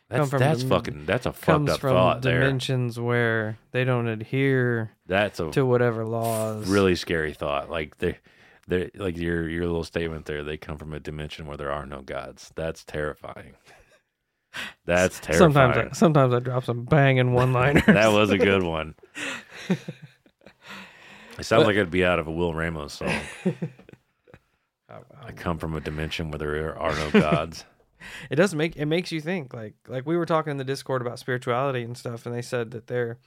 [0.10, 2.40] That's from that's dim- fucking that's a fucked up from thought there.
[2.40, 6.70] dimensions where they don't adhere That's a to whatever laws.
[6.70, 7.70] really scary thought.
[7.70, 8.18] Like they,
[8.70, 10.46] they like your your little statement there.
[10.46, 12.54] They come from a dimension where there are no gods.
[12.56, 13.56] That's terrifying.
[14.86, 15.54] That's terrifying.
[15.54, 17.84] Sometimes, I, sometimes I drop some banging one-liners.
[17.88, 18.96] that was a good one.
[21.40, 23.14] It sounds like it'd be out of a Will Ramos song.
[24.90, 27.64] I come from a dimension where there are no gods.
[28.32, 29.54] it does make it makes you think.
[29.54, 32.72] Like like we were talking in the Discord about spirituality and stuff, and they said
[32.72, 33.20] that they're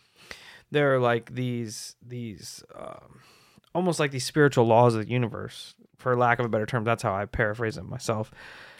[0.71, 3.21] they're like these these um,
[3.75, 6.85] almost like these spiritual laws of the universe, for lack of a better term.
[6.85, 8.33] That's how I paraphrase it myself.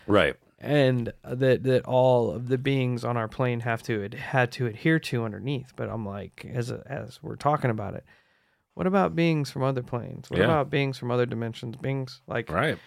[0.07, 0.37] right.
[0.61, 4.67] And that that all of the beings on our plane have to ad- had to
[4.67, 5.73] adhere to underneath.
[5.77, 8.05] But I'm like, as a, as we're talking about it,
[8.75, 10.29] what about beings from other planes?
[10.31, 10.45] What Yeah.
[10.47, 11.77] about beings from other dimensions?
[11.77, 12.79] Beings like Right.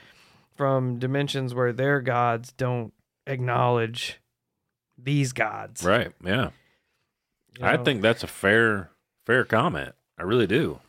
[0.55, 2.93] from dimensions where their gods don't
[3.25, 4.19] acknowledge
[4.97, 5.83] these gods.
[5.83, 6.11] Right.
[6.23, 6.51] Yeah.
[7.59, 7.83] You I know?
[7.83, 8.91] think that's a fair
[9.25, 9.95] fair comment.
[10.17, 10.79] I really do.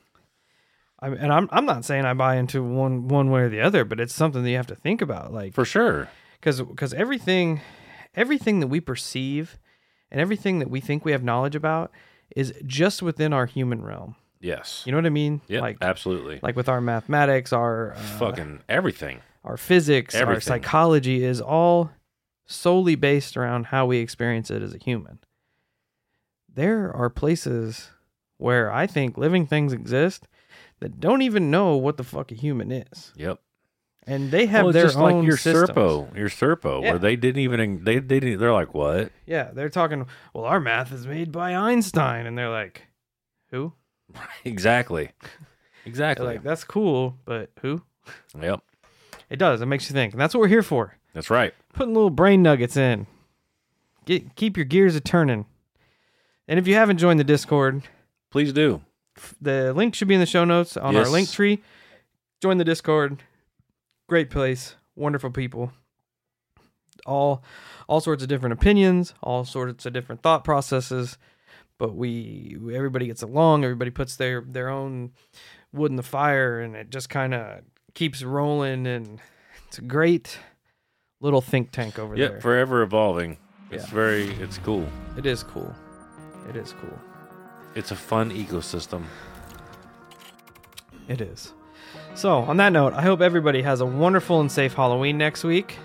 [1.01, 3.85] I and I'm I'm not saying I buy into one one way or the other,
[3.85, 6.09] but it's something that you have to think about, like For sure.
[6.45, 7.63] Because because everything
[8.15, 9.59] everything that we perceive
[10.11, 11.91] and everything that we think we have knowledge about
[12.37, 14.15] is just within our human realm.
[14.41, 14.83] Yes.
[14.85, 15.41] You know what I mean?
[15.49, 16.41] Yep, like absolutely.
[16.43, 19.23] like with our mathematics, our uh, Fucking everything.
[19.43, 21.91] our physics, our psychology is all
[22.45, 25.21] solely based around how we experience it as a human.
[26.53, 27.91] There are places
[28.37, 30.29] where I think living things exist
[30.81, 33.41] that don't even know what the fuck a human is, Yep.
[34.07, 35.71] And they have well, their just own like your systems.
[35.71, 36.91] Serpo, your Serpo, Yeah.
[36.91, 39.13] where they didn't even they they didn't, they're like what?
[39.27, 40.07] Yeah, they're talking.
[40.33, 42.83] Well, our math is made by Einstein, and they're like,
[43.51, 43.73] "Who?"
[44.45, 45.11] Exactly.
[45.87, 46.27] Exactly.
[46.27, 47.83] like, "That's cool, but who?"
[48.41, 48.61] yep.
[49.31, 49.61] It does.
[49.61, 50.97] It makes you think, and that's what we're here for.
[51.15, 51.55] That's right.
[51.73, 53.07] Putting little brain nuggets in.
[54.05, 55.47] Get keep your gears a turning.
[56.47, 57.83] And if you haven't joined the Discord,
[58.31, 58.83] Please do.
[59.41, 61.63] the link should be in the show notes on our link tree.
[62.43, 63.23] Join the Discord.
[64.09, 65.73] Great place, wonderful people.
[67.07, 67.43] All
[67.89, 71.19] all sorts of different opinions, all sorts of different thought processes,
[71.79, 75.13] but we everybody gets along, everybody puts their their own
[75.73, 77.61] wood in the fire and it just kind of
[77.95, 79.21] keeps rolling and
[79.67, 80.39] it's a great
[81.21, 82.31] little think tank over Yep.
[82.31, 82.41] there.
[82.41, 83.39] Forever evolving.
[83.71, 83.95] It's Yeah.
[83.95, 84.87] very it's cool.
[85.17, 85.75] it is cool.
[86.49, 86.99] It is cool.
[87.75, 89.03] It's a fun ecosystem.
[91.09, 91.53] It is.
[92.15, 95.79] So, on that note, I hope everybody has a wonderful and safe Halloween next week.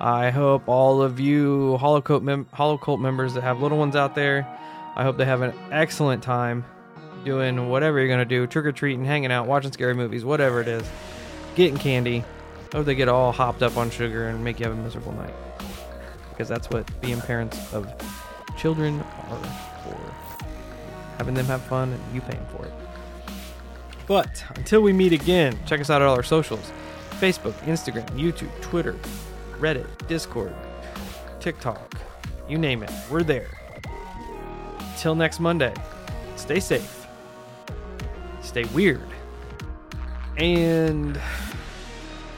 [0.00, 3.96] I hope all of you Hollow Cult, mem- Hollow Cult members that have little ones
[3.96, 4.46] out there,
[4.96, 6.64] I hope they have an excellent time
[7.24, 10.60] doing whatever you're going to do trick or treating, hanging out, watching scary movies, whatever
[10.60, 10.88] it is,
[11.54, 12.22] getting candy.
[12.72, 15.12] I hope they get all hopped up on sugar and make you have a miserable
[15.12, 15.34] night.
[16.28, 17.90] Because that's what being parents of
[18.58, 19.44] children are
[19.84, 19.98] for.
[21.18, 22.72] Having them have fun and you paying for it.
[24.06, 26.72] But until we meet again, check us out at all our socials
[27.20, 28.96] Facebook, Instagram, YouTube, Twitter,
[29.58, 30.54] Reddit, Discord,
[31.40, 31.94] TikTok,
[32.48, 32.90] you name it.
[33.10, 33.48] We're there.
[34.98, 35.72] Till next Monday,
[36.36, 37.06] stay safe,
[38.42, 39.08] stay weird,
[40.36, 41.18] and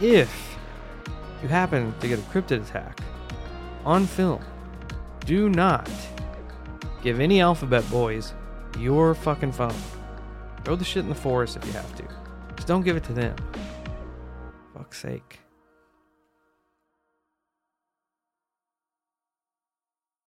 [0.00, 0.56] if
[1.42, 3.00] you happen to get a cryptid attack
[3.84, 4.44] on film,
[5.24, 5.90] do not
[7.02, 8.34] give any alphabet boys
[8.78, 9.74] your fucking phone.
[10.66, 12.02] Throw the shit in the forest if you have to.
[12.56, 13.36] Just don't give it to them.
[14.74, 15.38] Fuck's sake.